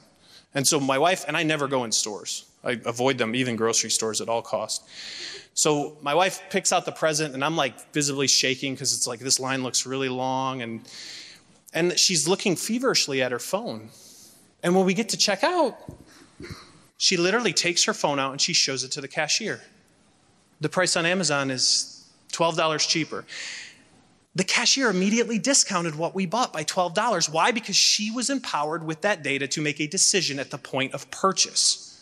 And 0.54 0.66
so 0.66 0.80
my 0.80 0.98
wife 0.98 1.24
and 1.28 1.36
I 1.36 1.42
never 1.42 1.68
go 1.68 1.84
in 1.84 1.92
stores. 1.92 2.46
I 2.64 2.80
avoid 2.84 3.18
them, 3.18 3.34
even 3.34 3.56
grocery 3.56 3.90
stores, 3.90 4.20
at 4.20 4.28
all 4.28 4.42
costs. 4.42 4.84
So 5.54 5.96
my 6.02 6.14
wife 6.14 6.40
picks 6.50 6.72
out 6.72 6.84
the 6.84 6.92
present, 6.92 7.34
and 7.34 7.44
I'm 7.44 7.56
like 7.56 7.92
visibly 7.92 8.28
shaking 8.28 8.74
because 8.74 8.94
it's 8.94 9.06
like 9.06 9.20
this 9.20 9.40
line 9.40 9.62
looks 9.62 9.86
really 9.86 10.08
long, 10.08 10.62
and 10.62 10.80
and 11.72 11.98
she's 11.98 12.26
looking 12.26 12.56
feverishly 12.56 13.22
at 13.22 13.32
her 13.32 13.38
phone. 13.38 13.90
And 14.62 14.74
when 14.74 14.86
we 14.86 14.94
get 14.94 15.10
to 15.10 15.16
check 15.16 15.44
out, 15.44 15.76
she 16.96 17.16
literally 17.16 17.52
takes 17.52 17.84
her 17.84 17.94
phone 17.94 18.18
out 18.18 18.32
and 18.32 18.40
she 18.40 18.52
shows 18.52 18.84
it 18.84 18.92
to 18.92 19.00
the 19.00 19.08
cashier. 19.08 19.60
The 20.60 20.68
price 20.68 20.96
on 20.96 21.06
Amazon 21.06 21.50
is 21.50 22.08
$12 22.32 22.88
cheaper. 22.88 23.24
The 24.38 24.44
cashier 24.44 24.88
immediately 24.88 25.40
discounted 25.40 25.96
what 25.96 26.14
we 26.14 26.24
bought 26.24 26.52
by 26.52 26.62
$12. 26.62 27.28
Why? 27.28 27.50
Because 27.50 27.74
she 27.74 28.12
was 28.12 28.30
empowered 28.30 28.84
with 28.84 29.00
that 29.00 29.24
data 29.24 29.48
to 29.48 29.60
make 29.60 29.80
a 29.80 29.88
decision 29.88 30.38
at 30.38 30.52
the 30.52 30.58
point 30.58 30.94
of 30.94 31.10
purchase. 31.10 32.00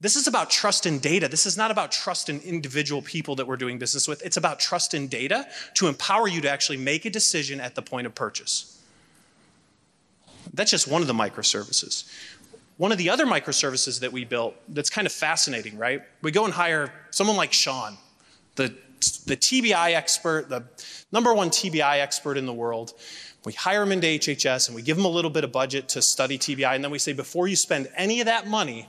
This 0.00 0.16
is 0.16 0.26
about 0.26 0.50
trust 0.50 0.84
in 0.84 0.98
data. 0.98 1.28
This 1.28 1.46
is 1.46 1.56
not 1.56 1.70
about 1.70 1.92
trust 1.92 2.28
in 2.28 2.40
individual 2.40 3.00
people 3.00 3.36
that 3.36 3.46
we're 3.46 3.56
doing 3.56 3.78
business 3.78 4.08
with. 4.08 4.26
It's 4.26 4.36
about 4.36 4.58
trust 4.58 4.92
in 4.92 5.06
data 5.06 5.46
to 5.74 5.86
empower 5.86 6.26
you 6.26 6.40
to 6.40 6.50
actually 6.50 6.78
make 6.78 7.04
a 7.04 7.10
decision 7.10 7.60
at 7.60 7.76
the 7.76 7.82
point 7.82 8.08
of 8.08 8.16
purchase. 8.16 8.82
That's 10.52 10.72
just 10.72 10.88
one 10.88 11.00
of 11.00 11.06
the 11.06 11.14
microservices. 11.14 12.12
One 12.76 12.90
of 12.90 12.98
the 12.98 13.08
other 13.08 13.24
microservices 13.24 14.00
that 14.00 14.10
we 14.10 14.24
built 14.24 14.56
that's 14.68 14.90
kind 14.90 15.06
of 15.06 15.12
fascinating, 15.12 15.78
right? 15.78 16.02
We 16.22 16.32
go 16.32 16.44
and 16.44 16.52
hire 16.52 16.92
someone 17.12 17.36
like 17.36 17.52
Sean, 17.52 17.98
the, 18.56 18.74
the 19.26 19.36
TBI 19.36 19.94
expert, 19.94 20.48
the 20.48 20.64
number 21.12 21.34
one 21.34 21.50
TBI 21.50 22.00
expert 22.00 22.36
in 22.36 22.46
the 22.46 22.52
world. 22.52 22.94
We 23.44 23.52
hire 23.52 23.82
him 23.82 23.92
into 23.92 24.06
HHS 24.06 24.68
and 24.68 24.76
we 24.76 24.82
give 24.82 24.96
him 24.96 25.04
a 25.04 25.10
little 25.10 25.30
bit 25.30 25.44
of 25.44 25.50
budget 25.50 25.88
to 25.90 26.02
study 26.02 26.38
TBI, 26.38 26.74
and 26.74 26.84
then 26.84 26.92
we 26.92 26.98
say, 26.98 27.12
before 27.12 27.48
you 27.48 27.56
spend 27.56 27.88
any 27.96 28.20
of 28.20 28.26
that 28.26 28.46
money, 28.46 28.88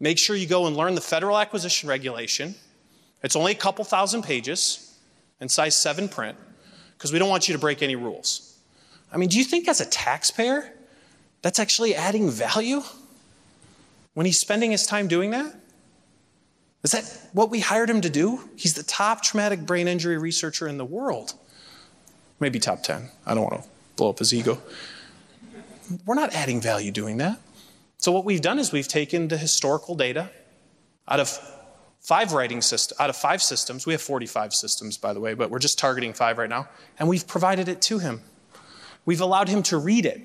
Make 0.00 0.16
sure 0.16 0.34
you 0.34 0.46
go 0.46 0.66
and 0.66 0.74
learn 0.76 0.94
the 0.94 1.02
federal 1.02 1.38
acquisition 1.38 1.88
regulation. 1.88 2.54
It's 3.22 3.36
only 3.36 3.52
a 3.52 3.56
couple 3.56 3.84
thousand 3.84 4.22
pages 4.22 4.98
and 5.40 5.50
size 5.50 5.80
7 5.80 6.08
print 6.08 6.38
because 6.96 7.12
we 7.12 7.18
don't 7.18 7.28
want 7.28 7.48
you 7.48 7.52
to 7.52 7.58
break 7.60 7.82
any 7.82 7.96
rules. 7.96 8.58
I 9.12 9.18
mean, 9.18 9.28
do 9.28 9.36
you 9.36 9.44
think 9.44 9.68
as 9.68 9.80
a 9.80 9.86
taxpayer 9.86 10.72
that's 11.42 11.58
actually 11.58 11.94
adding 11.94 12.30
value 12.30 12.82
when 14.14 14.24
he's 14.24 14.40
spending 14.40 14.70
his 14.70 14.86
time 14.86 15.06
doing 15.06 15.30
that? 15.32 15.54
Is 16.82 16.92
that 16.92 17.28
what 17.32 17.50
we 17.50 17.60
hired 17.60 17.90
him 17.90 18.00
to 18.00 18.10
do? 18.10 18.48
He's 18.56 18.74
the 18.74 18.82
top 18.82 19.22
traumatic 19.22 19.60
brain 19.60 19.86
injury 19.86 20.16
researcher 20.16 20.66
in 20.66 20.78
the 20.78 20.84
world. 20.84 21.34
Maybe 22.38 22.58
top 22.58 22.82
10. 22.82 23.10
I 23.26 23.34
don't 23.34 23.44
want 23.44 23.62
to 23.62 23.68
blow 23.96 24.10
up 24.10 24.18
his 24.18 24.32
ego. 24.32 24.58
We're 26.06 26.14
not 26.14 26.34
adding 26.34 26.60
value 26.60 26.90
doing 26.90 27.18
that. 27.18 27.38
So, 27.98 28.12
what 28.12 28.24
we've 28.24 28.40
done 28.40 28.58
is 28.58 28.72
we've 28.72 28.88
taken 28.88 29.28
the 29.28 29.36
historical 29.36 29.94
data 29.94 30.30
out 31.06 31.20
of 31.20 31.28
five 32.00 32.32
writing 32.32 32.62
systems, 32.62 32.98
out 32.98 33.10
of 33.10 33.16
five 33.16 33.42
systems, 33.42 33.86
we 33.86 33.92
have 33.92 34.00
45 34.00 34.54
systems, 34.54 34.96
by 34.96 35.12
the 35.12 35.20
way, 35.20 35.34
but 35.34 35.50
we're 35.50 35.58
just 35.58 35.78
targeting 35.78 36.14
five 36.14 36.38
right 36.38 36.48
now, 36.48 36.68
and 36.98 37.08
we've 37.08 37.26
provided 37.26 37.68
it 37.68 37.82
to 37.82 37.98
him. 37.98 38.22
We've 39.04 39.20
allowed 39.20 39.48
him 39.48 39.62
to 39.64 39.76
read 39.76 40.06
it. 40.06 40.22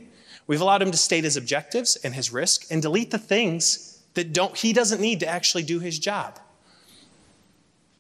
We've 0.48 0.62
allowed 0.62 0.82
him 0.82 0.92
to 0.92 0.98
state 0.98 1.24
his 1.24 1.36
objectives 1.36 1.96
and 1.98 2.14
his 2.14 2.32
risk 2.32 2.66
and 2.72 2.82
delete 2.82 3.12
the 3.12 3.18
things 3.18 4.04
that 4.14 4.32
don't, 4.32 4.56
he 4.56 4.74
doesn't 4.74 5.02
need 5.02 5.20
to 5.22 5.28
actually 5.28 5.64
do 5.64 5.80
his 5.80 6.00
job. 6.00 6.40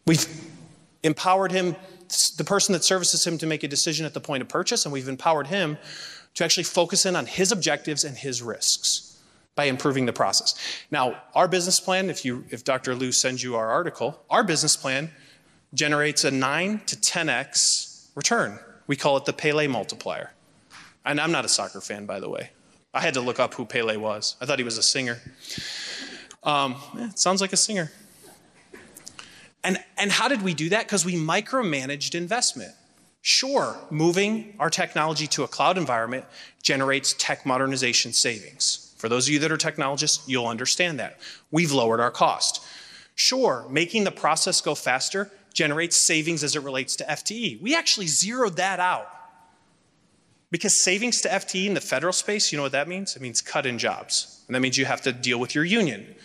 We've 0.06 0.28
empowered 1.04 1.52
him, 1.52 1.76
the 2.38 2.44
person 2.44 2.74
that 2.74 2.84
services 2.84 3.26
him, 3.26 3.38
to 3.40 3.48
make 3.48 3.64
a 3.64 3.68
decision 3.68 4.06
at 4.06 4.14
the 4.14 4.20
point 4.20 4.42
of 4.42 4.48
purchase, 4.48 4.86
and 4.86 4.94
we've 4.94 5.08
empowered 5.08 5.48
him 5.48 5.78
to 6.36 6.44
actually 6.44 6.64
focus 6.64 7.06
in 7.06 7.16
on 7.16 7.26
his 7.26 7.52
objectives 7.52 8.04
and 8.04 8.16
his 8.16 8.42
risks 8.42 9.20
by 9.56 9.66
improving 9.66 10.06
the 10.06 10.14
process. 10.14 10.54
Now, 10.92 11.22
our 11.34 11.48
business 11.48 11.80
plan, 11.80 12.10
if, 12.10 12.26
you, 12.26 12.46
if 12.50 12.64
Dr. 12.64 12.94
Liu 12.94 13.12
sends 13.12 13.42
you 13.42 13.56
our 13.56 13.70
article, 13.72 14.22
our 14.30 14.44
business 14.44 14.76
plan 14.76 15.12
generates 15.74 16.24
a 16.24 16.32
9 16.32 16.82
to 16.88 16.96
10x 16.96 18.08
return. 18.16 18.60
We 18.88 18.96
call 18.96 19.18
it 19.18 19.26
the 19.26 19.34
Pele 19.34 19.68
multiplier. 19.68 20.34
And 21.06 21.20
I'm 21.22 21.32
not 21.32 21.46
a 21.46 21.50
soccer 21.50 21.82
fan, 21.82 22.06
by 22.06 22.20
the 22.20 22.30
way. 22.30 22.52
I 22.94 23.02
had 23.02 23.14
to 23.16 23.22
look 23.22 23.40
up 23.40 23.54
who 23.54 23.66
Pele 23.66 23.98
was. 23.98 24.36
I 24.42 24.46
thought 24.46 24.60
he 24.60 24.66
was 24.66 24.78
a 24.78 24.84
singer. 24.84 25.20
Um, 26.44 26.76
yeah, 26.96 27.10
sounds 27.16 27.42
like 27.42 27.54
a 27.54 27.58
singer. 27.58 27.92
And, 29.66 29.80
and 29.98 30.12
how 30.12 30.28
did 30.28 30.44
we 30.44 30.54
do 30.54 30.70
that? 30.70 30.86
Because 30.86 31.04
we 31.04 31.16
micromanaged 31.16 32.14
investment. 32.14 32.72
Sure, 33.24 33.76
moving 33.90 34.56
our 34.60 34.70
technology 34.70 35.26
to 35.26 35.44
a 35.44 35.48
cloud 35.48 35.80
environment 35.80 36.24
generates 36.62 37.16
tech 37.18 37.44
modernization 37.44 38.14
savings. 38.14 38.94
For 38.98 39.10
those 39.10 39.28
of 39.28 39.34
you 39.34 39.40
that 39.40 39.52
are 39.52 39.58
technologists, 39.58 40.24
you'll 40.30 40.46
understand 40.46 41.00
that. 41.00 41.20
We've 41.50 41.72
lowered 41.72 42.00
our 42.00 42.12
cost. 42.12 42.64
Sure, 43.16 43.66
making 43.68 44.04
the 44.04 44.12
process 44.12 44.62
go 44.62 44.76
faster 44.76 45.32
generates 45.52 45.96
savings 45.96 46.44
as 46.44 46.56
it 46.56 46.62
relates 46.62 46.96
to 46.98 47.04
FTE. 47.06 47.60
We 47.60 47.76
actually 47.76 48.08
zeroed 48.08 48.58
that 48.58 48.80
out. 48.80 49.08
Because 50.52 50.80
savings 50.80 51.22
to 51.22 51.30
FTE 51.30 51.66
in 51.66 51.74
the 51.74 51.82
federal 51.82 52.14
space, 52.14 52.52
you 52.52 52.58
know 52.58 52.64
what 52.64 52.74
that 52.74 52.88
means? 52.88 53.16
It 53.16 53.22
means 53.24 53.42
cut 53.42 53.66
in 53.66 53.80
jobs. 53.80 54.44
And 54.48 54.56
that 54.56 54.60
means 54.60 54.78
you 54.78 54.86
have 54.86 55.02
to 55.02 55.12
deal 55.12 55.40
with 55.40 55.56
your 55.56 55.66
union 55.66 56.16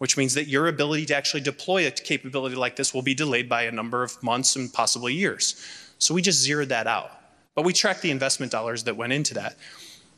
which 0.00 0.16
means 0.16 0.32
that 0.32 0.48
your 0.48 0.66
ability 0.66 1.04
to 1.04 1.14
actually 1.14 1.42
deploy 1.42 1.86
a 1.86 1.90
capability 1.90 2.56
like 2.56 2.74
this 2.74 2.94
will 2.94 3.02
be 3.02 3.12
delayed 3.12 3.50
by 3.50 3.64
a 3.64 3.70
number 3.70 4.02
of 4.02 4.20
months 4.22 4.56
and 4.56 4.72
possibly 4.72 5.12
years. 5.12 5.62
So 5.98 6.14
we 6.14 6.22
just 6.22 6.40
zeroed 6.40 6.70
that 6.70 6.86
out. 6.86 7.10
But 7.54 7.66
we 7.66 7.74
tracked 7.74 8.00
the 8.00 8.10
investment 8.10 8.50
dollars 8.50 8.84
that 8.84 8.96
went 8.96 9.12
into 9.12 9.34
that 9.34 9.56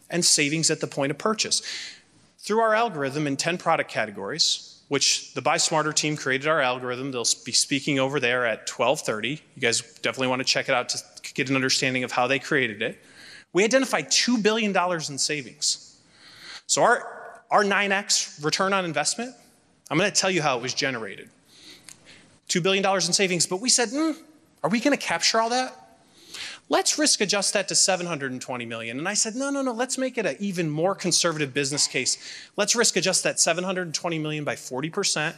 and 0.09 0.25
savings 0.25 0.71
at 0.71 0.81
the 0.81 0.87
point 0.87 1.11
of 1.11 1.19
purchase. 1.19 1.63
Through 2.39 2.61
our 2.61 2.77
algorithm 2.77 3.27
in 3.27 3.37
10 3.37 3.59
product 3.59 3.91
categories, 3.91 4.81
which 4.87 5.35
the 5.35 5.43
Buy 5.43 5.57
Smarter 5.57 5.93
team 5.93 6.17
created 6.17 6.47
our 6.47 6.61
algorithm. 6.61 7.11
They'll 7.11 7.27
be 7.45 7.51
speaking 7.51 7.99
over 7.99 8.21
there 8.21 8.47
at 8.47 8.69
12:30. 8.69 9.41
You 9.57 9.61
guys 9.61 9.81
definitely 9.81 10.29
want 10.29 10.41
to 10.41 10.45
check 10.45 10.69
it 10.69 10.77
out 10.77 10.91
to 10.91 11.03
get 11.35 11.51
an 11.51 11.57
understanding 11.57 12.05
of 12.05 12.13
how 12.13 12.29
they 12.29 12.39
created 12.39 12.83
it. 12.83 13.03
We 13.53 13.65
identified 13.65 14.13
$2 14.13 14.41
billion 14.41 14.77
in 14.77 15.19
savings. 15.19 15.97
So 16.69 16.83
our, 16.83 17.43
our 17.51 17.65
9x 17.65 18.45
return 18.45 18.73
on 18.73 18.85
investment 18.85 19.35
I'm 19.93 19.99
going 19.99 20.11
to 20.11 20.19
tell 20.19 20.31
you 20.31 20.41
how 20.41 20.57
it 20.57 20.63
was 20.63 20.73
generated. 20.73 21.29
$2 22.49 22.63
billion 22.63 22.83
in 22.95 23.01
savings, 23.13 23.47
but 23.47 23.61
we 23.61 23.69
said, 23.69 23.91
mm, 23.91 24.17
are 24.65 24.71
we 24.71 24.81
going 24.81 24.97
to 24.97 25.03
capture 25.03 25.39
all 25.39 25.51
that? 25.51 25.99
Let's 26.71 26.99
risk 26.99 27.21
adjust 27.21 27.53
that 27.53 27.69
to 27.69 27.75
720 27.75 28.65
million. 28.65 28.99
And 28.99 29.07
I 29.07 29.13
said, 29.13 29.35
no, 29.35 29.51
no, 29.51 29.61
no, 29.61 29.73
let's 29.73 29.99
make 29.99 30.17
it 30.17 30.25
an 30.25 30.37
even 30.41 30.71
more 30.71 30.95
conservative 30.95 31.53
business 31.53 31.87
case. 31.87 32.17
Let's 32.57 32.75
risk 32.75 32.97
adjust 32.97 33.23
that 33.25 33.39
720 33.39 34.19
million 34.19 34.45
by 34.45 34.55
40%. 34.55 35.35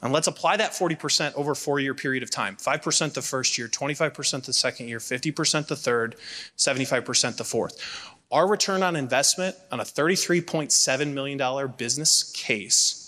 And 0.00 0.10
let's 0.10 0.26
apply 0.26 0.56
that 0.56 0.70
40% 0.72 1.34
over 1.34 1.52
a 1.52 1.56
four 1.56 1.78
year 1.78 1.92
period 1.92 2.22
of 2.22 2.30
time 2.30 2.56
5% 2.56 3.12
the 3.12 3.20
first 3.20 3.58
year, 3.58 3.68
25% 3.68 4.46
the 4.46 4.54
second 4.54 4.88
year, 4.88 5.00
50% 5.00 5.66
the 5.66 5.76
third, 5.76 6.16
75% 6.56 7.36
the 7.36 7.44
fourth. 7.44 8.16
Our 8.30 8.48
return 8.48 8.82
on 8.82 8.96
investment 8.96 9.54
on 9.70 9.80
a 9.80 9.84
$33.7 9.84 11.12
million 11.12 11.72
business 11.76 12.32
case 12.32 13.01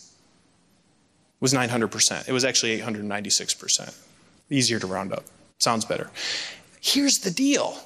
was 1.45 1.53
900%. 1.53 2.27
It 2.27 2.33
was 2.33 2.43
actually 2.43 2.79
896%. 2.79 3.95
Easier 4.49 4.79
to 4.79 4.87
round 4.87 5.13
up. 5.13 5.25
Sounds 5.59 5.85
better. 5.85 6.11
Here's 6.81 7.19
the 7.19 7.31
deal 7.31 7.77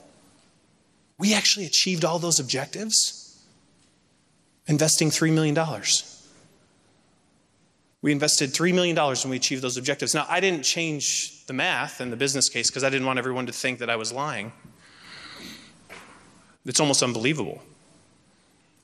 we 1.19 1.35
actually 1.35 1.67
achieved 1.67 2.05
all 2.05 2.21
those 2.21 2.39
objectives 2.39 3.43
investing 4.69 5.11
$3 5.11 5.33
million. 5.33 5.59
We 8.01 8.13
invested 8.13 8.51
$3 8.51 8.73
million 8.73 8.95
when 8.95 9.31
we 9.31 9.37
achieved 9.37 9.63
those 9.63 9.77
objectives. 9.77 10.15
Now, 10.15 10.25
I 10.29 10.39
didn't 10.39 10.63
change 10.63 11.45
the 11.47 11.53
math 11.53 12.01
and 12.01 12.13
the 12.13 12.17
business 12.17 12.49
case 12.49 12.71
because 12.71 12.85
I 12.85 12.91
didn't 12.91 13.09
want 13.09 13.19
everyone 13.19 13.47
to 13.47 13.53
think 13.53 13.81
that 13.81 13.91
I 13.91 13.97
was 13.97 14.13
lying. 14.13 14.53
It's 16.65 16.79
almost 16.79 17.03
unbelievable. 17.03 17.61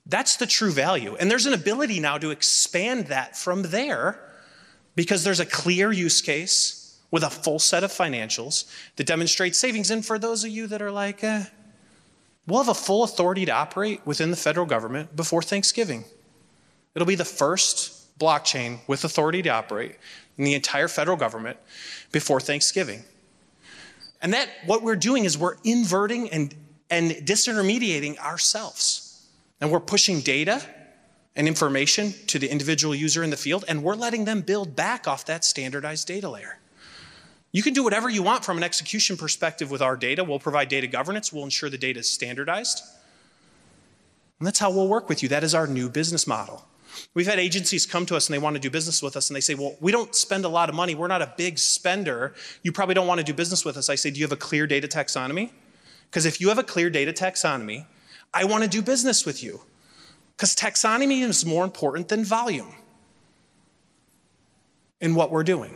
That's 0.04 0.34
the 0.34 0.46
true 0.46 0.72
value. 0.72 1.14
And 1.14 1.30
there's 1.30 1.46
an 1.46 1.52
ability 1.52 2.00
now 2.00 2.18
to 2.18 2.32
expand 2.32 3.06
that 3.06 3.36
from 3.36 3.62
there 3.62 4.18
because 4.94 5.24
there's 5.24 5.40
a 5.40 5.46
clear 5.46 5.92
use 5.92 6.20
case 6.20 6.98
with 7.10 7.22
a 7.22 7.30
full 7.30 7.58
set 7.58 7.84
of 7.84 7.92
financials 7.92 8.64
that 8.96 9.06
demonstrates 9.06 9.58
savings. 9.58 9.90
And 9.90 10.04
for 10.04 10.18
those 10.18 10.44
of 10.44 10.50
you 10.50 10.66
that 10.66 10.82
are 10.82 10.90
like, 10.90 11.22
eh, 11.22 11.44
we'll 12.46 12.62
have 12.62 12.68
a 12.68 12.74
full 12.74 13.04
authority 13.04 13.44
to 13.44 13.52
operate 13.52 14.04
within 14.04 14.30
the 14.30 14.36
federal 14.36 14.66
government 14.66 15.14
before 15.14 15.42
Thanksgiving. 15.42 16.04
It'll 16.94 17.06
be 17.06 17.14
the 17.14 17.24
first 17.24 18.18
blockchain 18.18 18.78
with 18.86 19.04
authority 19.04 19.42
to 19.42 19.50
operate 19.50 19.96
in 20.38 20.44
the 20.44 20.54
entire 20.54 20.88
federal 20.88 21.16
government 21.16 21.58
before 22.12 22.40
Thanksgiving. 22.40 23.04
And 24.20 24.32
that 24.32 24.48
what 24.66 24.82
we're 24.82 24.96
doing 24.96 25.24
is 25.24 25.36
we're 25.36 25.56
inverting 25.64 26.30
and, 26.30 26.54
and 26.90 27.10
disintermediating 27.10 28.18
ourselves. 28.18 29.28
And 29.60 29.70
we're 29.70 29.80
pushing 29.80 30.20
data 30.20 30.62
and 31.36 31.48
information 31.48 32.14
to 32.28 32.38
the 32.38 32.48
individual 32.48 32.94
user 32.94 33.22
in 33.22 33.30
the 33.30 33.36
field, 33.36 33.64
and 33.66 33.82
we're 33.82 33.94
letting 33.94 34.24
them 34.24 34.40
build 34.40 34.76
back 34.76 35.08
off 35.08 35.24
that 35.26 35.44
standardized 35.44 36.06
data 36.06 36.28
layer. 36.28 36.58
You 37.52 37.62
can 37.62 37.72
do 37.72 37.84
whatever 37.84 38.08
you 38.08 38.22
want 38.22 38.44
from 38.44 38.56
an 38.56 38.64
execution 38.64 39.16
perspective 39.16 39.70
with 39.70 39.80
our 39.80 39.96
data. 39.96 40.24
We'll 40.24 40.40
provide 40.40 40.68
data 40.68 40.86
governance, 40.86 41.32
we'll 41.32 41.44
ensure 41.44 41.70
the 41.70 41.78
data 41.78 42.00
is 42.00 42.10
standardized. 42.10 42.82
And 44.38 44.46
that's 44.46 44.58
how 44.58 44.70
we'll 44.70 44.88
work 44.88 45.08
with 45.08 45.22
you. 45.22 45.28
That 45.28 45.44
is 45.44 45.54
our 45.54 45.66
new 45.66 45.88
business 45.88 46.26
model. 46.26 46.66
We've 47.14 47.26
had 47.26 47.38
agencies 47.38 47.86
come 47.86 48.06
to 48.06 48.16
us 48.16 48.28
and 48.28 48.34
they 48.34 48.38
want 48.38 48.54
to 48.54 48.60
do 48.60 48.70
business 48.70 49.02
with 49.02 49.16
us, 49.16 49.28
and 49.28 49.36
they 49.36 49.40
say, 49.40 49.54
Well, 49.54 49.76
we 49.80 49.92
don't 49.92 50.14
spend 50.14 50.44
a 50.44 50.48
lot 50.48 50.68
of 50.68 50.74
money. 50.74 50.94
We're 50.94 51.08
not 51.08 51.22
a 51.22 51.32
big 51.36 51.58
spender. 51.58 52.34
You 52.62 52.72
probably 52.72 52.94
don't 52.94 53.06
want 53.06 53.18
to 53.18 53.24
do 53.24 53.34
business 53.34 53.64
with 53.64 53.76
us. 53.76 53.88
I 53.88 53.94
say, 53.94 54.10
Do 54.10 54.20
you 54.20 54.24
have 54.24 54.32
a 54.32 54.36
clear 54.36 54.66
data 54.66 54.88
taxonomy? 54.88 55.50
Because 56.10 56.26
if 56.26 56.40
you 56.40 56.48
have 56.48 56.58
a 56.58 56.64
clear 56.64 56.90
data 56.90 57.12
taxonomy, 57.12 57.86
I 58.32 58.44
want 58.44 58.62
to 58.64 58.68
do 58.68 58.82
business 58.82 59.24
with 59.24 59.42
you. 59.42 59.62
Because 60.36 60.54
taxonomy 60.54 61.22
is 61.22 61.46
more 61.46 61.64
important 61.64 62.08
than 62.08 62.24
volume 62.24 62.74
in 65.00 65.14
what 65.14 65.30
we're 65.30 65.44
doing. 65.44 65.74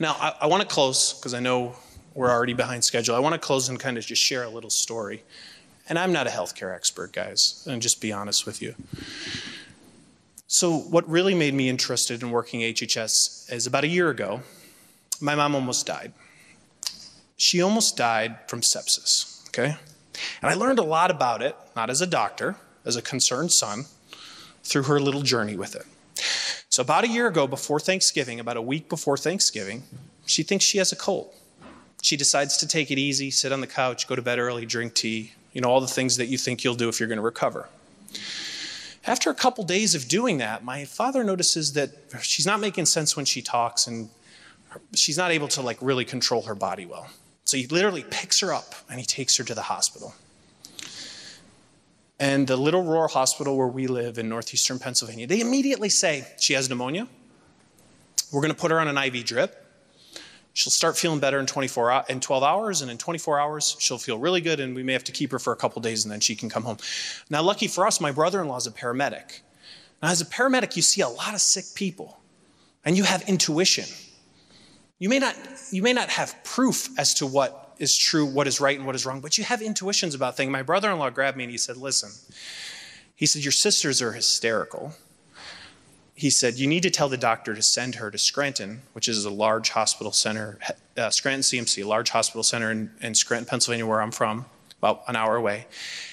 Now, 0.00 0.16
I, 0.18 0.34
I 0.42 0.46
want 0.46 0.62
to 0.62 0.68
close 0.68 1.12
because 1.12 1.34
I 1.34 1.40
know 1.40 1.76
we're 2.14 2.30
already 2.30 2.54
behind 2.54 2.82
schedule. 2.82 3.14
I 3.14 3.20
want 3.20 3.34
to 3.34 3.38
close 3.38 3.68
and 3.68 3.78
kind 3.78 3.96
of 3.96 4.04
just 4.04 4.22
share 4.22 4.44
a 4.44 4.48
little 4.48 4.70
story. 4.70 5.22
And 5.88 5.98
I'm 5.98 6.12
not 6.12 6.26
a 6.26 6.30
healthcare 6.30 6.74
expert, 6.74 7.12
guys, 7.12 7.66
and 7.70 7.82
just 7.82 8.00
be 8.00 8.12
honest 8.12 8.46
with 8.46 8.62
you. 8.62 8.74
So, 10.46 10.78
what 10.78 11.08
really 11.08 11.34
made 11.34 11.52
me 11.52 11.68
interested 11.68 12.22
in 12.22 12.30
working 12.30 12.60
HHS 12.60 13.52
is 13.52 13.66
about 13.66 13.84
a 13.84 13.88
year 13.88 14.08
ago, 14.08 14.40
my 15.20 15.34
mom 15.34 15.54
almost 15.54 15.86
died. 15.86 16.12
She 17.36 17.60
almost 17.60 17.96
died 17.96 18.38
from 18.48 18.60
sepsis, 18.60 19.46
okay? 19.48 19.76
And 20.42 20.50
I 20.50 20.54
learned 20.54 20.78
a 20.78 20.84
lot 20.84 21.10
about 21.10 21.42
it, 21.42 21.56
not 21.74 21.90
as 21.90 22.00
a 22.00 22.06
doctor, 22.06 22.56
as 22.84 22.96
a 22.96 23.02
concerned 23.02 23.52
son, 23.52 23.86
through 24.62 24.84
her 24.84 25.00
little 25.00 25.22
journey 25.22 25.56
with 25.56 25.74
it. 25.74 25.86
So, 26.68 26.82
about 26.82 27.04
a 27.04 27.08
year 27.08 27.28
ago, 27.28 27.46
before 27.46 27.78
Thanksgiving, 27.78 28.40
about 28.40 28.56
a 28.56 28.62
week 28.62 28.88
before 28.88 29.16
Thanksgiving, 29.16 29.84
she 30.26 30.42
thinks 30.42 30.64
she 30.64 30.78
has 30.78 30.92
a 30.92 30.96
cold. 30.96 31.32
She 32.02 32.16
decides 32.16 32.56
to 32.58 32.68
take 32.68 32.90
it 32.90 32.98
easy, 32.98 33.30
sit 33.30 33.52
on 33.52 33.60
the 33.60 33.66
couch, 33.66 34.06
go 34.06 34.16
to 34.16 34.22
bed 34.22 34.38
early, 34.38 34.66
drink 34.66 34.94
tea, 34.94 35.32
you 35.52 35.60
know, 35.60 35.68
all 35.68 35.80
the 35.80 35.86
things 35.86 36.16
that 36.16 36.26
you 36.26 36.36
think 36.36 36.64
you'll 36.64 36.74
do 36.74 36.88
if 36.88 37.00
you're 37.00 37.08
going 37.08 37.18
to 37.18 37.22
recover. 37.22 37.68
After 39.06 39.30
a 39.30 39.34
couple 39.34 39.64
days 39.64 39.94
of 39.94 40.08
doing 40.08 40.38
that, 40.38 40.64
my 40.64 40.84
father 40.84 41.24
notices 41.24 41.74
that 41.74 41.90
she's 42.22 42.46
not 42.46 42.60
making 42.60 42.86
sense 42.86 43.16
when 43.16 43.24
she 43.24 43.42
talks 43.42 43.86
and 43.86 44.08
she's 44.94 45.16
not 45.18 45.30
able 45.30 45.48
to 45.48 45.62
like 45.62 45.78
really 45.80 46.04
control 46.04 46.42
her 46.42 46.54
body 46.54 46.86
well. 46.86 47.08
So 47.44 47.56
he 47.56 47.66
literally 47.66 48.04
picks 48.10 48.40
her 48.40 48.52
up 48.52 48.74
and 48.88 48.98
he 48.98 49.06
takes 49.06 49.36
her 49.36 49.44
to 49.44 49.54
the 49.54 49.62
hospital. 49.62 50.14
And 52.18 52.46
the 52.46 52.56
Little 52.56 52.84
Roar 52.84 53.08
Hospital 53.08 53.56
where 53.56 53.66
we 53.66 53.86
live 53.86 54.18
in 54.18 54.28
northeastern 54.28 54.78
Pennsylvania, 54.78 55.26
they 55.26 55.40
immediately 55.40 55.88
say 55.88 56.26
she 56.38 56.54
has 56.54 56.68
pneumonia. 56.68 57.08
We're 58.32 58.40
going 58.40 58.54
to 58.54 58.58
put 58.58 58.70
her 58.70 58.80
on 58.80 58.88
an 58.88 58.96
IV 58.96 59.24
drip. 59.24 59.60
She'll 60.54 60.70
start 60.70 60.96
feeling 60.96 61.18
better 61.18 61.40
in 61.40 61.46
24 61.46 62.04
in 62.08 62.20
12 62.20 62.42
hours, 62.44 62.80
and 62.80 62.88
in 62.88 62.96
24 62.96 63.40
hours 63.40 63.76
she'll 63.80 63.98
feel 63.98 64.18
really 64.18 64.40
good, 64.40 64.60
and 64.60 64.74
we 64.74 64.84
may 64.84 64.92
have 64.92 65.02
to 65.04 65.12
keep 65.12 65.32
her 65.32 65.40
for 65.40 65.52
a 65.52 65.56
couple 65.56 65.82
days, 65.82 66.04
and 66.04 66.12
then 66.12 66.20
she 66.20 66.36
can 66.36 66.48
come 66.48 66.62
home. 66.62 66.76
Now, 67.28 67.42
lucky 67.42 67.66
for 67.66 67.84
us, 67.84 68.00
my 68.00 68.12
brother-in-law 68.12 68.58
is 68.58 68.66
a 68.68 68.70
paramedic. 68.70 69.40
Now, 70.00 70.10
as 70.10 70.20
a 70.20 70.24
paramedic, 70.24 70.76
you 70.76 70.82
see 70.82 71.00
a 71.00 71.08
lot 71.08 71.34
of 71.34 71.40
sick 71.40 71.64
people. 71.74 72.20
and 72.84 72.96
you 72.96 73.04
have 73.04 73.22
intuition. 73.28 73.84
You 75.04 75.10
may 75.10 75.18
not, 75.18 75.36
you 75.70 75.82
may 75.82 75.92
not 75.92 76.08
have 76.08 76.34
proof 76.44 76.88
as 76.98 77.12
to 77.16 77.26
what 77.26 77.74
is 77.78 77.94
true, 77.94 78.24
what 78.24 78.46
is 78.46 78.58
right, 78.58 78.78
and 78.78 78.86
what 78.86 78.94
is 78.94 79.04
wrong, 79.04 79.20
but 79.20 79.36
you 79.36 79.44
have 79.44 79.60
intuitions 79.60 80.14
about 80.14 80.34
things. 80.34 80.50
My 80.50 80.62
brother 80.62 80.90
in 80.90 80.98
law 80.98 81.10
grabbed 81.10 81.36
me 81.36 81.44
and 81.44 81.50
he 81.50 81.58
said, 81.58 81.76
Listen, 81.76 82.10
he 83.14 83.26
said, 83.26 83.44
Your 83.44 83.52
sisters 83.52 84.00
are 84.00 84.12
hysterical. 84.12 84.94
He 86.14 86.30
said, 86.30 86.54
You 86.54 86.66
need 86.66 86.84
to 86.84 86.90
tell 86.90 87.10
the 87.10 87.18
doctor 87.18 87.54
to 87.54 87.60
send 87.60 87.96
her 87.96 88.10
to 88.10 88.16
Scranton, 88.16 88.80
which 88.94 89.06
is 89.06 89.26
a 89.26 89.30
large 89.30 89.68
hospital 89.68 90.10
center, 90.10 90.58
uh, 90.96 91.10
Scranton 91.10 91.42
CMC, 91.42 91.84
large 91.84 92.08
hospital 92.08 92.42
center 92.42 92.70
in, 92.70 92.90
in 93.02 93.14
Scranton, 93.14 93.46
Pennsylvania, 93.46 93.86
where 93.86 94.00
I'm 94.00 94.10
from, 94.10 94.46
about 94.78 95.02
an 95.06 95.16
hour 95.16 95.36
away. 95.36 95.66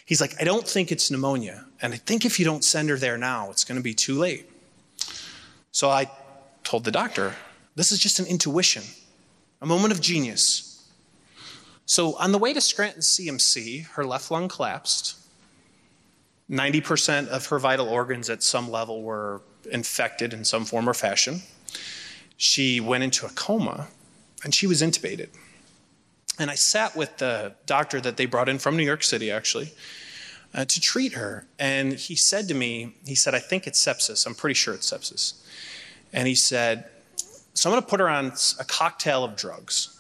He's 0.06 0.20
like, 0.20 0.34
I 0.38 0.44
don't 0.44 0.68
think 0.68 0.92
it's 0.92 1.10
pneumonia. 1.10 1.64
And 1.82 1.94
I 1.94 1.98
think 1.98 2.26
if 2.26 2.40
you 2.40 2.44
don't 2.46 2.66
send 2.66 2.90
her 2.90 2.98
there 2.98 3.18
now, 3.18 3.52
it's 3.52 3.64
going 3.64 3.80
to 3.80 3.84
be 3.84 3.94
too 3.94 4.20
late. 4.20 4.50
So 5.72 5.90
I 5.90 6.12
told 6.66 6.84
the 6.84 6.92
doctor, 6.92 7.36
This 7.82 7.92
is 7.92 7.98
just 7.98 8.20
an 8.20 8.28
intuition, 8.28 8.84
a 9.60 9.66
moment 9.66 9.92
of 9.92 10.00
genius. 10.00 10.88
So 11.88 12.16
on 12.18 12.32
the 12.32 12.38
way 12.38 12.54
to 12.54 12.62
Scranton 12.62 13.02
CMC, 13.02 13.88
her 13.94 14.06
left 14.06 14.30
lung 14.30 14.50
collapsed. 14.50 15.18
90% 16.48 17.30
of 17.30 17.48
her 17.48 17.58
vital 17.58 17.90
organs 17.90 18.30
at 18.30 18.44
some 18.44 18.70
level 18.70 19.02
were 19.02 19.42
infected 19.72 20.32
in 20.32 20.46
some 20.46 20.64
form 20.64 20.88
or 20.88 20.94
fashion. 20.94 21.42
She 22.38 22.80
went 22.80 23.04
into 23.04 23.26
a 23.26 23.30
coma 23.30 23.88
and 24.44 24.54
she 24.54 24.68
was 24.68 24.84
intubated. 24.84 25.30
And 26.38 26.52
I 26.52 26.56
sat 26.56 26.96
with 26.96 27.18
the 27.18 27.56
doctor 27.66 28.00
that 28.00 28.16
they 28.16 28.28
brought 28.28 28.48
in 28.48 28.60
from 28.60 28.78
New 28.78 28.86
York 28.86 29.02
City, 29.02 29.32
actually, 29.32 29.74
uh, 30.54 30.66
to 30.66 30.80
treat 30.80 31.14
her. 31.14 31.48
And 31.58 31.94
he 31.94 32.16
said 32.16 32.48
to 32.50 32.54
me, 32.54 32.94
he 33.08 33.16
said, 33.16 33.34
I 33.34 33.40
think 33.40 33.66
it's 33.66 33.84
sepsis. 33.84 34.28
I'm 34.28 34.36
pretty 34.36 34.54
sure 34.54 34.76
it's 34.76 34.92
sepsis. 34.92 35.34
And 36.14 36.28
he 36.28 36.36
said, 36.36 36.86
So 37.54 37.70
I'm 37.70 37.74
going 37.74 37.84
to 37.84 37.90
put 37.90 38.00
her 38.00 38.10
on 38.10 38.34
a 38.60 38.64
cocktail 38.64 39.24
of 39.24 39.36
drugs. 39.36 40.00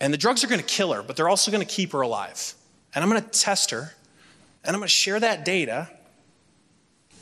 And 0.00 0.12
the 0.12 0.18
drugs 0.18 0.42
are 0.42 0.46
going 0.46 0.60
to 0.60 0.66
kill 0.66 0.92
her, 0.92 1.02
but 1.02 1.16
they're 1.16 1.28
also 1.28 1.50
going 1.50 1.66
to 1.66 1.72
keep 1.72 1.92
her 1.92 2.00
alive. 2.00 2.54
And 2.94 3.04
I'm 3.04 3.10
going 3.10 3.22
to 3.22 3.28
test 3.28 3.70
her, 3.70 3.94
and 4.64 4.74
I'm 4.74 4.80
going 4.80 4.88
to 4.88 4.88
share 4.88 5.20
that 5.20 5.44
data 5.44 5.90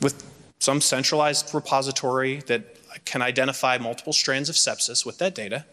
with 0.01 0.25
some 0.59 0.81
centralized 0.81 1.53
repository 1.53 2.37
that 2.47 2.63
can 3.05 3.21
identify 3.21 3.77
multiple 3.77 4.13
strands 4.13 4.49
of 4.49 4.55
sepsis 4.55 5.05
with 5.05 5.17
that 5.19 5.35
data. 5.35 5.65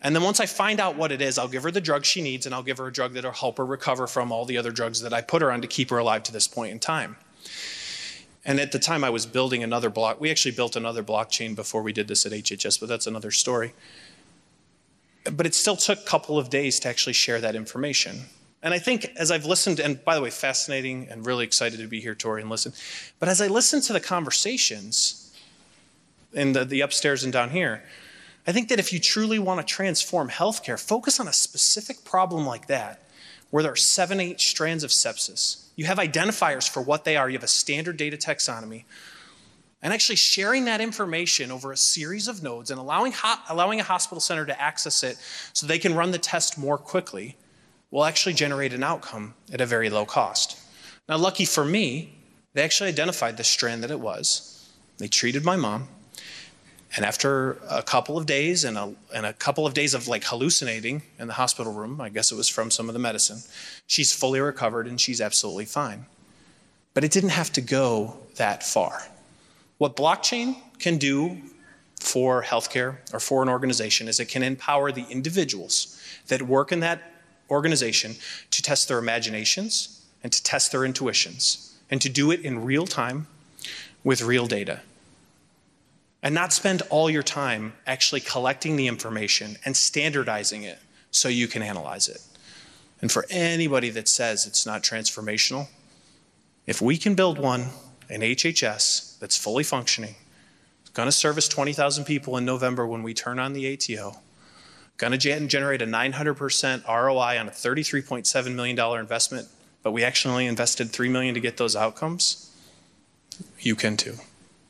And 0.00 0.14
then 0.16 0.22
once 0.22 0.40
I 0.40 0.46
find 0.46 0.80
out 0.80 0.96
what 0.96 1.12
it 1.12 1.22
is, 1.22 1.38
I'll 1.38 1.48
give 1.48 1.62
her 1.62 1.70
the 1.70 1.80
drug 1.80 2.04
she 2.04 2.20
needs, 2.20 2.44
and 2.44 2.54
I'll 2.54 2.62
give 2.62 2.78
her 2.78 2.88
a 2.88 2.92
drug 2.92 3.12
that'll 3.12 3.32
help 3.32 3.58
her 3.58 3.64
recover 3.64 4.06
from 4.06 4.32
all 4.32 4.44
the 4.44 4.58
other 4.58 4.72
drugs 4.72 5.00
that 5.02 5.12
I 5.12 5.20
put 5.20 5.42
her 5.42 5.52
on 5.52 5.62
to 5.62 5.68
keep 5.68 5.90
her 5.90 5.98
alive 5.98 6.24
to 6.24 6.32
this 6.32 6.48
point 6.48 6.72
in 6.72 6.80
time. 6.80 7.16
And 8.44 8.58
at 8.58 8.72
the 8.72 8.78
time, 8.78 9.04
I 9.04 9.10
was 9.10 9.24
building 9.24 9.62
another 9.62 9.88
block. 9.88 10.20
We 10.20 10.30
actually 10.30 10.52
built 10.52 10.74
another 10.74 11.02
blockchain 11.02 11.54
before 11.54 11.82
we 11.82 11.92
did 11.92 12.08
this 12.08 12.26
at 12.26 12.32
HHS, 12.32 12.80
but 12.80 12.88
that's 12.88 13.06
another 13.06 13.30
story. 13.30 13.72
But 15.30 15.46
it 15.46 15.54
still 15.54 15.76
took 15.76 16.00
a 16.00 16.04
couple 16.04 16.38
of 16.38 16.50
days 16.50 16.80
to 16.80 16.88
actually 16.88 17.12
share 17.12 17.40
that 17.40 17.54
information. 17.54 18.22
And 18.62 18.74
I 18.74 18.78
think 18.78 19.12
as 19.16 19.30
I've 19.30 19.44
listened, 19.44 19.80
and 19.80 20.04
by 20.04 20.14
the 20.14 20.20
way, 20.20 20.30
fascinating 20.30 21.08
and 21.08 21.24
really 21.24 21.44
excited 21.44 21.78
to 21.80 21.86
be 21.86 22.00
here, 22.00 22.14
Tori, 22.14 22.40
and 22.40 22.50
listen. 22.50 22.72
But 23.20 23.28
as 23.28 23.40
I 23.40 23.46
listened 23.46 23.84
to 23.84 23.92
the 23.92 24.00
conversations 24.00 25.32
in 26.32 26.52
the, 26.52 26.64
the 26.64 26.80
upstairs 26.80 27.22
and 27.24 27.32
down 27.32 27.50
here, 27.50 27.84
I 28.46 28.52
think 28.52 28.68
that 28.68 28.80
if 28.80 28.92
you 28.92 28.98
truly 28.98 29.38
want 29.38 29.60
to 29.60 29.66
transform 29.66 30.30
healthcare, 30.30 30.80
focus 30.80 31.20
on 31.20 31.28
a 31.28 31.32
specific 31.32 32.04
problem 32.04 32.44
like 32.44 32.66
that, 32.66 33.02
where 33.52 33.62
there 33.62 33.72
are 33.72 33.76
seven, 33.76 34.18
eight 34.18 34.40
strands 34.40 34.82
of 34.82 34.90
sepsis. 34.90 35.66
You 35.76 35.84
have 35.84 35.98
identifiers 35.98 36.66
for 36.66 36.80
what 36.80 37.04
they 37.04 37.16
are, 37.18 37.28
you 37.28 37.36
have 37.36 37.44
a 37.44 37.48
standard 37.48 37.98
data 37.98 38.16
taxonomy. 38.16 38.84
And 39.82 39.92
actually 39.92 40.16
sharing 40.16 40.64
that 40.64 40.80
information 40.80 41.50
over 41.50 41.70
a 41.70 41.76
series 41.76 42.28
of 42.28 42.42
nodes 42.42 42.70
and 42.70 42.80
allowing, 42.80 43.12
ho- 43.12 43.42
allowing 43.50 43.78
a 43.78 43.82
hospital 43.82 44.20
center 44.20 44.46
to 44.46 44.58
access 44.58 45.02
it 45.02 45.18
so 45.52 45.66
they 45.66 45.78
can 45.78 45.94
run 45.94 46.12
the 46.12 46.18
test 46.18 46.56
more 46.56 46.78
quickly 46.78 47.36
will 47.90 48.06
actually 48.06 48.32
generate 48.32 48.72
an 48.72 48.82
outcome 48.82 49.34
at 49.52 49.60
a 49.60 49.66
very 49.66 49.90
low 49.90 50.06
cost. 50.06 50.58
Now, 51.06 51.18
lucky 51.18 51.44
for 51.44 51.62
me, 51.62 52.16
they 52.54 52.62
actually 52.62 52.88
identified 52.88 53.36
the 53.36 53.44
strand 53.44 53.82
that 53.82 53.90
it 53.90 54.00
was. 54.00 54.66
They 54.96 55.08
treated 55.08 55.44
my 55.44 55.56
mom. 55.56 55.88
And 56.94 57.06
after 57.06 57.52
a 57.70 57.82
couple 57.82 58.18
of 58.18 58.26
days 58.26 58.64
and 58.64 58.76
a, 58.76 58.94
and 59.14 59.24
a 59.24 59.32
couple 59.32 59.66
of 59.66 59.72
days 59.72 59.94
of 59.94 60.08
like 60.08 60.24
hallucinating 60.24 61.02
in 61.18 61.26
the 61.26 61.34
hospital 61.34 61.72
room, 61.72 62.00
I 62.00 62.10
guess 62.10 62.30
it 62.30 62.34
was 62.34 62.48
from 62.48 62.70
some 62.70 62.88
of 62.88 62.92
the 62.92 62.98
medicine, 62.98 63.38
she's 63.86 64.12
fully 64.12 64.40
recovered 64.40 64.86
and 64.86 65.00
she's 65.00 65.20
absolutely 65.20 65.64
fine. 65.64 66.04
But 66.92 67.04
it 67.04 67.10
didn't 67.10 67.30
have 67.30 67.50
to 67.52 67.62
go 67.62 68.18
that 68.36 68.62
far. 68.62 69.04
What 69.78 69.96
blockchain 69.96 70.56
can 70.78 70.98
do 70.98 71.40
for 71.98 72.42
healthcare 72.42 72.96
or 73.12 73.20
for 73.20 73.42
an 73.42 73.48
organization 73.48 74.06
is 74.06 74.20
it 74.20 74.26
can 74.26 74.42
empower 74.42 74.92
the 74.92 75.06
individuals 75.08 75.98
that 76.28 76.42
work 76.42 76.72
in 76.72 76.80
that 76.80 77.00
organization 77.50 78.16
to 78.50 78.60
test 78.62 78.88
their 78.88 78.98
imaginations 78.98 80.04
and 80.22 80.32
to 80.32 80.42
test 80.42 80.72
their 80.72 80.84
intuitions 80.84 81.74
and 81.90 82.02
to 82.02 82.08
do 82.08 82.30
it 82.30 82.40
in 82.40 82.64
real 82.64 82.86
time 82.86 83.26
with 84.04 84.20
real 84.20 84.46
data 84.46 84.80
and 86.22 86.34
not 86.34 86.52
spend 86.52 86.82
all 86.90 87.10
your 87.10 87.22
time 87.22 87.72
actually 87.86 88.20
collecting 88.20 88.76
the 88.76 88.86
information 88.86 89.56
and 89.64 89.76
standardizing 89.76 90.62
it 90.62 90.78
so 91.10 91.28
you 91.28 91.48
can 91.48 91.62
analyze 91.62 92.08
it. 92.08 92.22
And 93.00 93.10
for 93.10 93.26
anybody 93.28 93.90
that 93.90 94.06
says 94.08 94.46
it's 94.46 94.64
not 94.64 94.82
transformational, 94.82 95.68
if 96.66 96.80
we 96.80 96.96
can 96.96 97.14
build 97.16 97.38
one 97.38 97.66
in 98.08 98.20
HHS 98.20 99.18
that's 99.18 99.36
fully 99.36 99.64
functioning, 99.64 100.14
going 100.94 101.08
to 101.08 101.12
service 101.12 101.48
20,000 101.48 102.04
people 102.04 102.36
in 102.36 102.44
November 102.44 102.86
when 102.86 103.02
we 103.02 103.14
turn 103.14 103.38
on 103.38 103.52
the 103.52 103.72
ATO, 103.72 104.18
going 104.98 105.18
to 105.18 105.46
generate 105.46 105.82
a 105.82 105.86
900% 105.86 106.86
ROI 106.86 107.40
on 107.40 107.48
a 107.48 107.50
$33.7 107.50 108.54
million 108.54 109.00
investment, 109.00 109.48
but 109.82 109.90
we 109.90 110.04
actually 110.04 110.32
only 110.32 110.46
invested 110.46 110.90
3 110.90 111.08
million 111.08 111.34
to 111.34 111.40
get 111.40 111.56
those 111.56 111.74
outcomes, 111.74 112.54
you 113.58 113.74
can 113.74 113.96
too. 113.96 114.14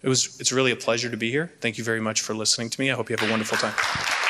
It 0.02 0.08
was, 0.08 0.38
it's 0.40 0.52
really 0.52 0.72
a 0.72 0.76
pleasure 0.76 1.08
to 1.10 1.16
be 1.16 1.30
here. 1.30 1.52
Thank 1.60 1.78
you 1.78 1.84
very 1.84 2.00
much 2.00 2.20
for 2.20 2.34
listening 2.34 2.70
to 2.70 2.80
me. 2.80 2.90
I 2.90 2.94
hope 2.94 3.08
you 3.08 3.16
have 3.16 3.26
a 3.26 3.30
wonderful 3.30 3.58
time. 3.58 4.21